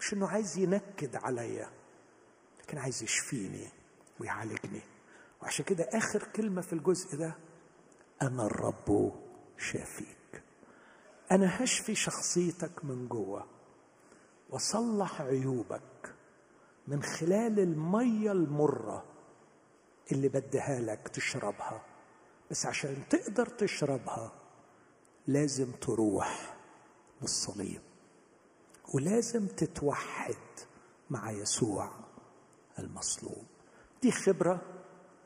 [0.00, 1.70] مش إنه عايز ينكد عليا
[2.60, 3.68] لكن عايز يشفيني
[4.20, 4.82] ويعالجني.
[5.42, 7.34] وعشان كده آخر كلمة في الجزء ده
[8.22, 9.12] أنا الرب
[9.58, 10.42] شافيك.
[11.32, 13.46] أنا هشفي شخصيتك من جوه
[14.50, 16.14] واصلح عيوبك
[16.88, 19.04] من خلال المية المرة
[20.12, 21.84] اللي بديها لك تشربها.
[22.50, 24.32] بس عشان تقدر تشربها
[25.26, 26.56] لازم تروح
[27.22, 27.80] للصليب
[28.94, 30.36] ولازم تتوحد
[31.10, 31.90] مع يسوع
[32.78, 33.44] المصلوب.
[34.02, 34.60] دي خبرة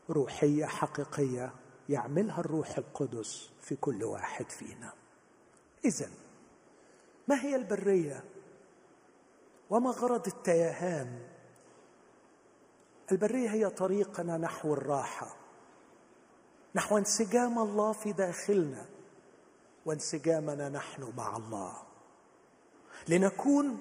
[0.09, 1.53] روحية حقيقية
[1.91, 4.93] يعملها الروح القدس في كل واحد فينا.
[5.85, 6.09] اذا
[7.27, 8.23] ما هي البرية؟
[9.69, 11.27] وما غرض التيهان؟
[13.11, 15.35] البرية هي طريقنا نحو الراحة
[16.75, 18.85] نحو انسجام الله في داخلنا
[19.85, 21.77] وانسجامنا نحن مع الله.
[23.07, 23.79] لنكون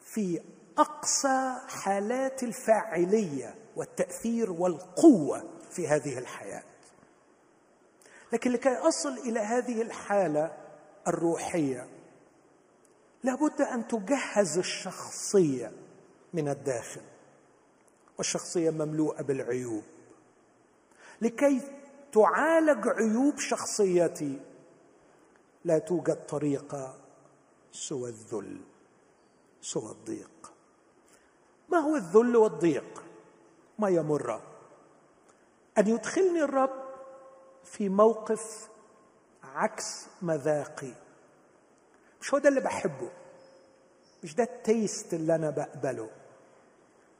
[0.00, 0.40] في
[0.78, 6.75] أقصى حالات الفاعلية والتأثير والقوة في هذه الحياة.
[8.32, 10.56] لكن لكي اصل إلى هذه الحالة
[11.08, 11.88] الروحية
[13.24, 15.72] لابد أن تجهز الشخصية
[16.34, 17.02] من الداخل
[18.18, 19.82] والشخصية مملوءة بالعيوب.
[21.22, 21.60] لكي
[22.12, 24.40] تعالج عيوب شخصيتي
[25.64, 26.94] لا توجد طريقة
[27.72, 28.60] سوى الذل
[29.62, 30.52] سوى الضيق.
[31.68, 33.04] ما هو الذل والضيق؟
[33.78, 34.40] ما يمر.
[35.78, 36.85] أن يدخلني الرب
[37.66, 38.68] في موقف
[39.42, 40.92] عكس مذاقي.
[42.20, 43.10] مش هو ده اللي بحبه.
[44.24, 46.10] مش ده التيست اللي أنا بقبله.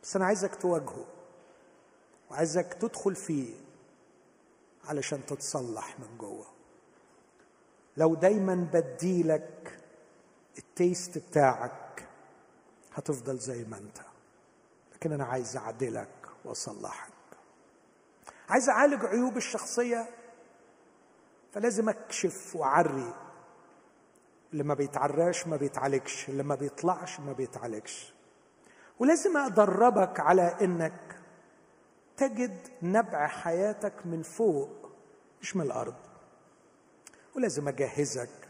[0.03, 1.05] بس أنا عايزك تواجهه.
[2.31, 3.55] وعايزك تدخل فيه
[4.85, 6.47] علشان تتصلح من جوه.
[7.97, 9.81] لو دايما بديلك
[10.59, 12.09] التيست بتاعك
[12.95, 13.99] هتفضل زي ما أنت.
[14.95, 17.13] لكن أنا عايز أعدلك وأصلحك.
[18.49, 20.09] عايز أعالج عيوب الشخصية؟
[21.53, 23.15] فلازم اكشف واعري
[24.53, 28.15] اللي ما بيتعراش ما بيتعالجش اللي ما بيطلعش ما بيتعالجش.
[28.99, 31.21] ولازم أدربك على إنك
[32.17, 34.91] تجد نبع حياتك من فوق
[35.43, 35.95] مش من الأرض.
[37.37, 38.49] ولازم أجهزك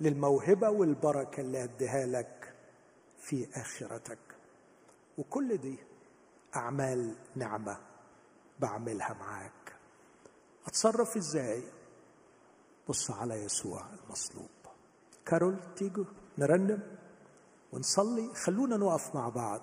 [0.00, 2.54] للموهبة والبركة اللي اديها لك
[3.18, 4.18] في آخرتك.
[5.18, 5.78] وكل دي
[6.56, 7.78] أعمال نعمة
[8.60, 9.72] بعملها معاك.
[10.66, 11.62] أتصرف إزاي؟
[12.88, 14.48] بص على يسوع المصلوب.
[15.26, 16.04] كارول تيجوا
[16.38, 16.82] نرنم
[17.72, 18.34] ونصلي.
[18.34, 19.60] خلونا نقف مع بعض.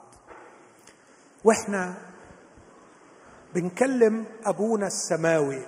[1.44, 1.98] وإحنا
[3.54, 5.66] بنكلم أبونا السماوي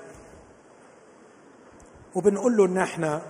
[2.15, 3.21] وبنقول له إن إحنا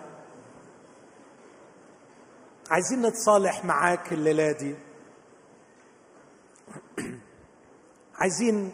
[2.70, 4.76] عايزين نتصالح معاك الليلة دي.
[8.22, 8.72] عايزين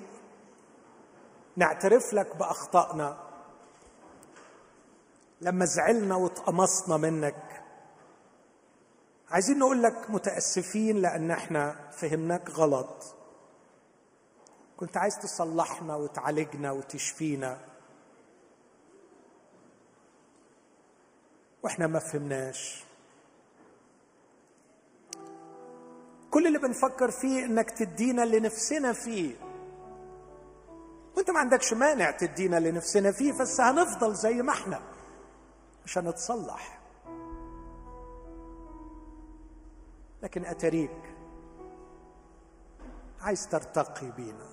[1.56, 3.27] نعترف لك بأخطائنا.
[5.42, 7.64] لما زعلنا واتقمصنا منك.
[9.30, 13.16] عايزين نقول لك متأسفين لأن إحنا فهمناك غلط.
[14.78, 17.60] كنت عايز تصلحنا وتعالجنا وتشفينا.
[21.64, 22.84] وإحنا ما فهمناش.
[26.32, 29.36] كل اللي بنفكر فيه إنك تدينا اللي نفسنا فيه.
[31.18, 34.97] وانت ما عندكش مانع تدينا اللي نفسنا فيه بس هنفضل زي ما إحنا.
[35.88, 36.80] عشان نتصلح
[40.24, 41.16] لكن أتريك
[43.22, 44.48] عايز ترتقي بينا.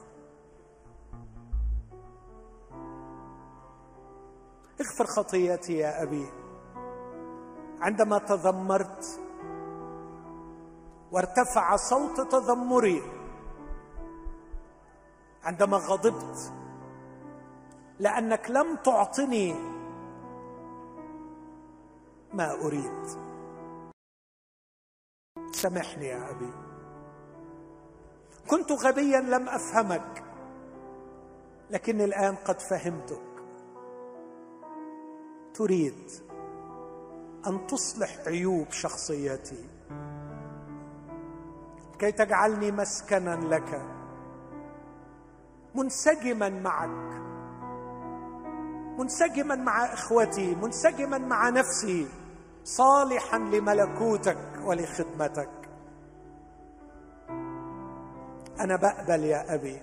[4.80, 6.26] اغفر خطيتي يا أبي.
[7.80, 9.20] عندما تذمرت
[11.12, 13.02] وارتفع صوت تذمري.
[15.44, 16.52] عندما غضبت
[17.98, 19.73] لأنك لم تعطني
[22.34, 23.06] ما أريد.
[25.52, 26.52] سامحني يا أبي.
[28.50, 30.24] كنت غبيا لم أفهمك
[31.70, 33.22] لكني الآن قد فهمتك.
[35.54, 36.10] تريد
[37.46, 39.68] أن تصلح عيوب شخصيتي.
[41.98, 43.82] كي تجعلني مسكنا لك
[45.74, 47.24] منسجما معك.
[48.98, 52.23] منسجما مع إخوتي منسجما مع نفسي.
[52.64, 55.50] صالحا لملكوتك ولخدمتك.
[58.60, 59.82] أنا بقبل يا أبي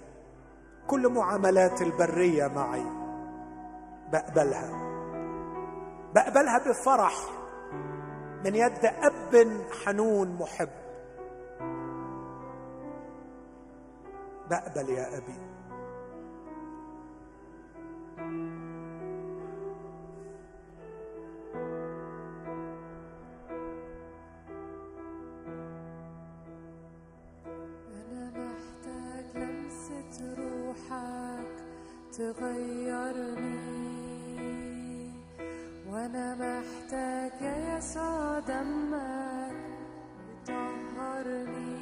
[0.87, 2.85] كل معاملات البرية معي.
[4.11, 4.91] بقبلها
[6.15, 7.13] بقبلها بفرح.
[8.45, 10.69] من يد أب حنون محب.
[14.49, 15.51] بقبل يا أبي.
[32.21, 33.57] تغيرني
[35.89, 37.79] وأنا محتاج يا
[38.47, 39.55] دمك
[40.43, 41.81] يطهرني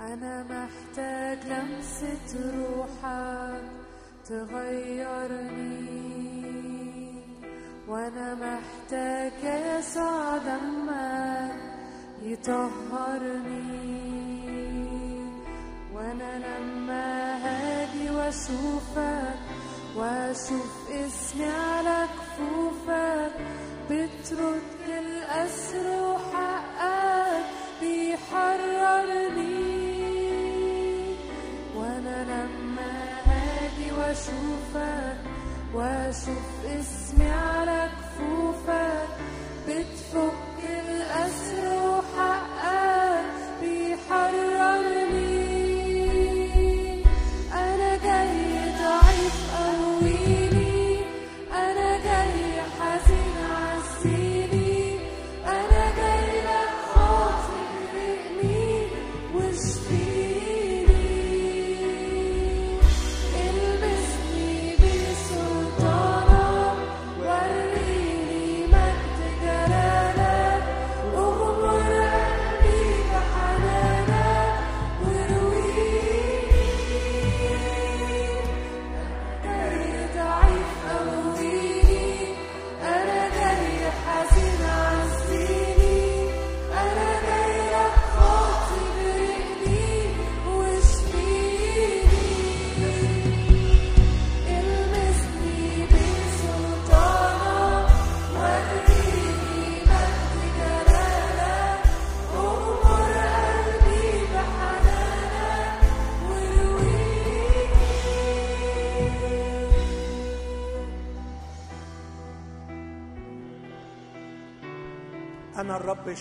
[0.00, 2.30] أنا محتاج لمسة
[2.60, 3.64] روحك
[4.28, 5.94] تغيرني
[7.88, 9.80] وأنا محتاج يا
[10.48, 11.60] دمك
[12.22, 14.23] يطهرني.
[16.04, 19.38] وأنا لما هاجي وأشوفك
[19.96, 23.32] وأشوف اسمي على كفوفك
[23.90, 27.44] بترد الأسر وحقك
[27.80, 29.54] بيحررني.
[31.76, 32.92] وأنا لما
[33.26, 35.18] هاجي وأشوفك
[35.74, 39.08] واشوف اسمي على كفوفك
[39.68, 40.43] بتفك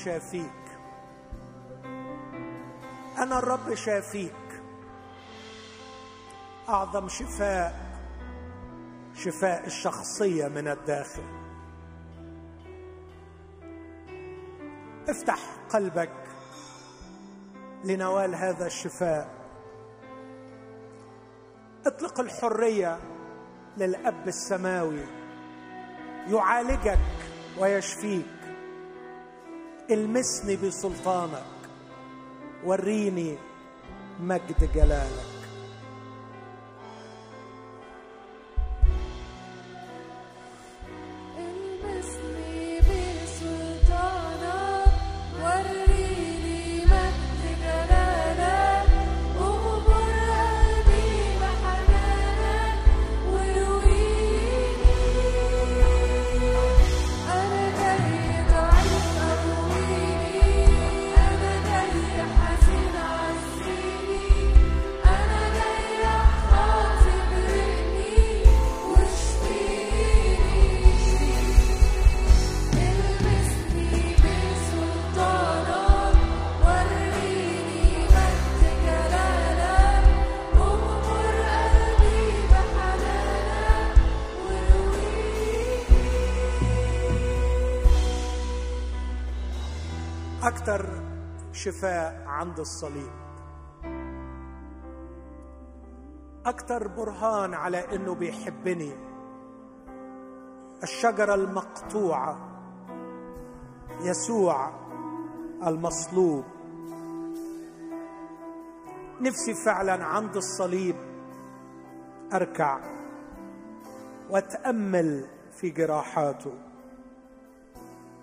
[0.06, 0.64] شافيك.
[3.18, 4.62] أنا الرب شافيك.
[6.70, 7.94] أعظم شفاء
[9.16, 11.24] شفاء الشخصية من الداخل.
[15.10, 15.40] افتح
[15.70, 16.28] قلبك
[17.84, 19.30] لنوال هذا الشفاء.
[21.86, 23.00] اطلق الحرية
[23.78, 25.06] للأب السماوي.
[26.28, 27.00] يعالجك
[27.60, 28.33] ويشفيك.
[29.92, 31.44] المسني بسلطانك.
[32.66, 33.38] وريني
[34.20, 35.33] مجد جلالك.
[90.64, 91.04] أكثر
[91.52, 93.12] شفاء عند الصليب.
[96.46, 98.94] أكثر برهان على إنه بيحبني.
[100.84, 102.38] الشجرة المقطوعة
[104.02, 104.72] يسوع
[105.68, 106.44] المصلوب.
[109.22, 110.96] نفسي فعلا عند الصليب
[112.34, 112.80] أركع
[114.30, 116.54] وأتأمل في جراحاته.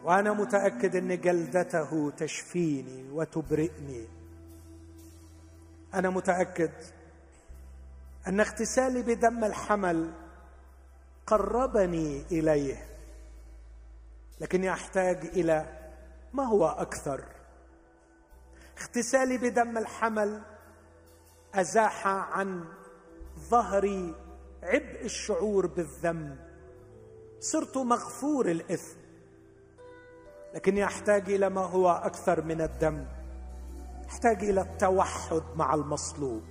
[0.05, 4.06] وأنا متأكد أن جلدته تشفيني وتبرئني.
[5.94, 6.72] أنا متأكد
[8.27, 10.12] أن اغتسالي بدم الحمل
[11.27, 12.86] قربني إليه
[14.40, 15.78] لكني أحتاج إلى
[16.32, 17.24] ما هو أكثر.
[18.81, 20.43] اغتسالي بدم الحمل
[21.55, 22.64] أزاح عن
[23.39, 24.14] ظهري
[24.62, 26.39] عبء الشعور بالذنب.
[27.40, 28.99] صرت مغفور الإثم.
[30.55, 33.05] لكني احتاج إلى ما هو أكثر من الدم.
[34.09, 36.43] احتاج إلى التوحد مع المصلوب.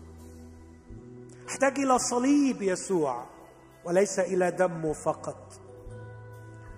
[1.50, 3.26] احتاج إلى صليب يسوع
[3.86, 5.60] وليس إلى دمه فقط.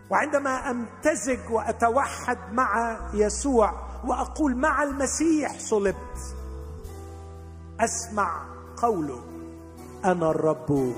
[0.10, 3.74] وعندما أمتزج وأتوحد مع يسوع
[4.06, 6.36] وأقول مع المسيح صلبت
[7.80, 8.46] أسمع
[8.78, 9.24] قوله
[10.06, 10.94] أنا الرب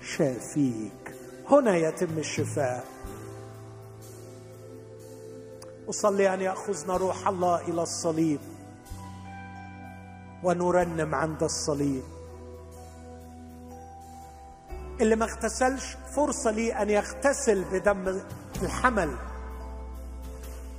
[0.00, 1.14] شافيك.
[1.50, 2.91] هنا يتم الشفاء.
[5.88, 8.40] أصلي أن يأخذنا روح الله إلى الصليب
[10.42, 12.02] ونرنم عند الصليب.
[15.00, 18.20] اللي ما اغتسلش فرصة لي أن يغتسل بدم
[18.62, 19.16] الحمل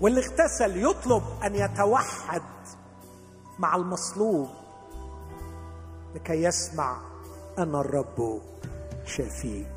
[0.02, 2.42] واللي اغتسل يطلب أن يتوحد
[3.60, 4.50] مع المصلوب
[6.16, 7.02] لكي يسمع
[7.58, 8.42] أنا الرب
[9.06, 9.73] شافيك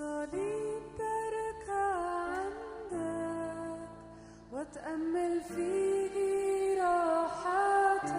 [0.00, 1.92] الصليب بركع
[2.24, 3.88] عندك
[4.52, 8.10] واتأمل في راحتك.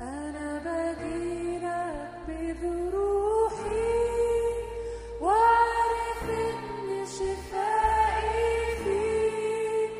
[0.00, 3.92] أنا بجيلك بجروحي
[5.20, 9.92] وعارف إن شفائي فيك.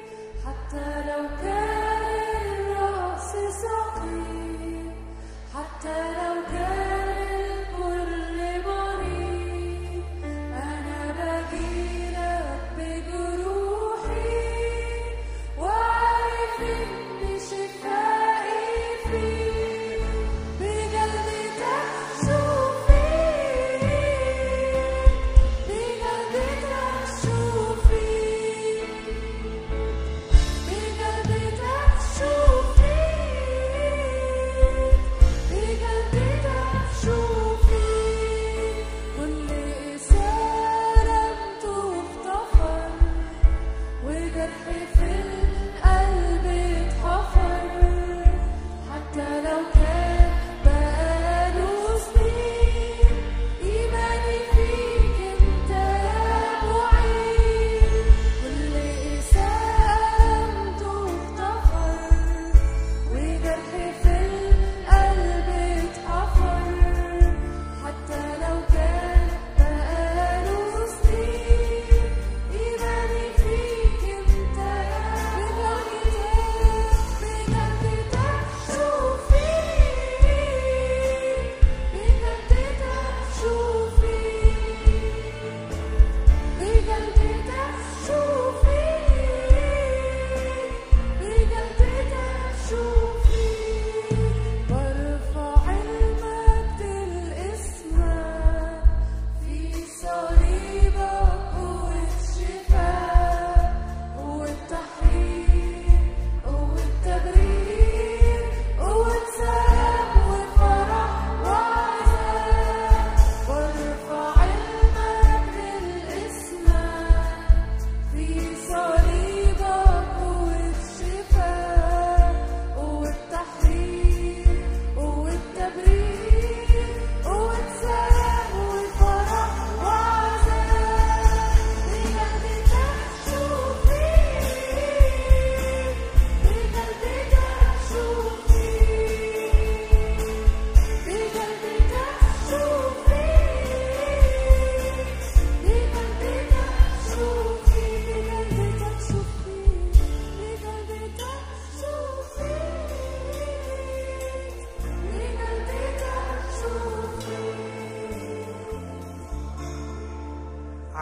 [0.46, 1.59] حتى لو كان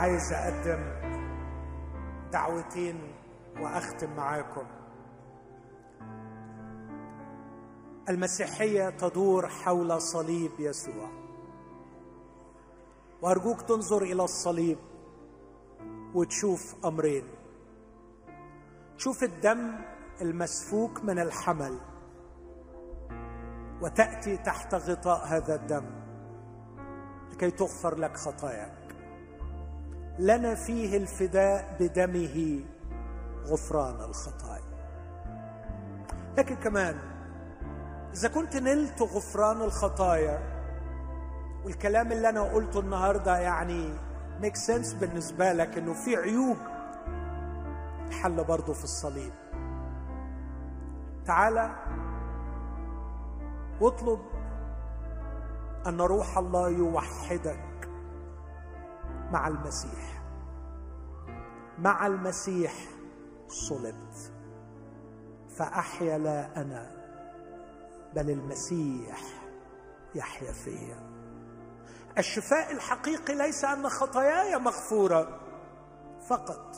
[0.08, 0.82] عايز أقدم
[2.32, 3.00] دعوتين
[3.60, 4.66] وأختم معاكم.
[8.08, 11.10] المسيحية تدور حول صليب يسوع.
[13.22, 14.78] وأرجوك تنظر إلى الصليب
[16.14, 17.24] وتشوف أمرين.
[18.96, 19.78] تشوف الدم
[20.20, 21.78] المسفوك من الحمل
[23.82, 25.90] وتأتي تحت غطاء هذا الدم
[27.32, 28.77] لكي تغفر لك خطاياك.
[30.18, 32.64] لنا فيه الفداء بدمه
[33.46, 34.68] غفران الخطايا.
[36.38, 36.98] لكن كمان
[38.14, 40.38] إذا كنت نلت غفران الخطايا
[41.64, 43.94] والكلام اللي أنا قلته النهارده يعني
[44.40, 46.56] ميك سنس بالنسبة لك إنه في عيوب
[48.10, 49.32] حل برضه في الصليب.
[51.26, 51.70] تعالى
[53.80, 54.20] واطلب
[55.86, 57.67] أن روح الله يوحدك.
[59.32, 60.22] مع المسيح.
[61.78, 62.74] مع المسيح
[63.48, 64.32] صلبت.
[65.48, 66.90] فاحيا لا أنا
[68.14, 69.20] بل المسيح
[70.14, 71.08] يحيا فيا.
[72.18, 75.40] الشفاء الحقيقي ليس أن خطاياي مغفورة
[76.28, 76.76] فقط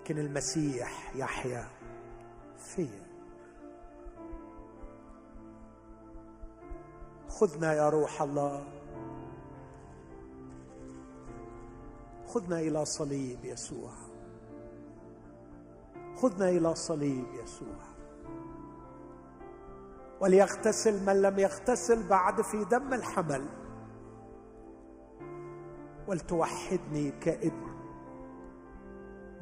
[0.00, 1.68] لكن المسيح يحيا
[2.58, 3.06] فيا.
[7.28, 8.75] خذنا يا روح الله.
[12.36, 13.90] خذنا إلى صليب يسوع.
[16.16, 17.76] خذنا إلى صليب يسوع.
[20.20, 23.46] وليغتسل من لم يغتسل بعد في دم الحمل.
[26.08, 27.76] ولتوحدني كابن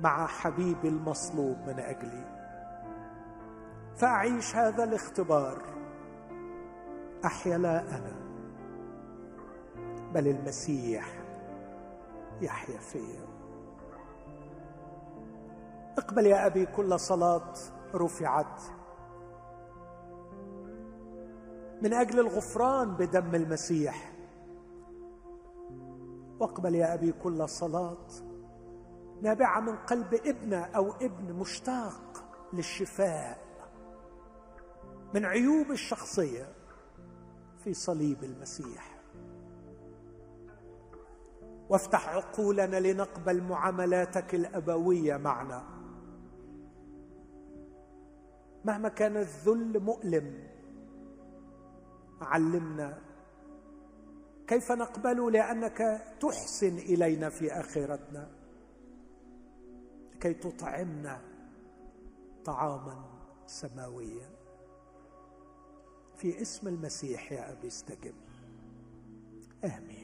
[0.01, 2.25] مع حبيبي المصلوب من أجلي.
[3.97, 5.63] فأعيش هذا الاختبار
[7.25, 8.13] أحيا لا أنا
[10.15, 11.24] بل المسيح
[12.41, 13.27] يحيا فيا
[15.99, 17.53] اقبل يا أبي كل صلاة
[17.95, 18.61] رفعت.
[21.83, 24.13] من أجل الغفران بدم المسيح.
[26.41, 28.07] واقبل يا أبي كل صلاة
[29.23, 33.39] نابعه من قلب ابنه أو ابن مشتاق للشفاء.
[35.15, 36.49] من عيوب الشخصية
[37.65, 38.94] في صليب المسيح.
[41.69, 45.65] وافتح عقولنا لنقبل معاملاتك الأبوية معنا.
[48.65, 50.49] مهما كان الذل مؤلم
[52.21, 52.99] علمنا
[54.47, 58.31] كيف نقبل لأنك تحسن إلينا في آخرتنا.
[60.15, 61.21] لكي تطعمنا
[62.45, 63.05] طعاما
[63.47, 64.31] سماويا.
[66.17, 68.15] في اسم المسيح يا أبي استجب.
[69.65, 70.04] آمين.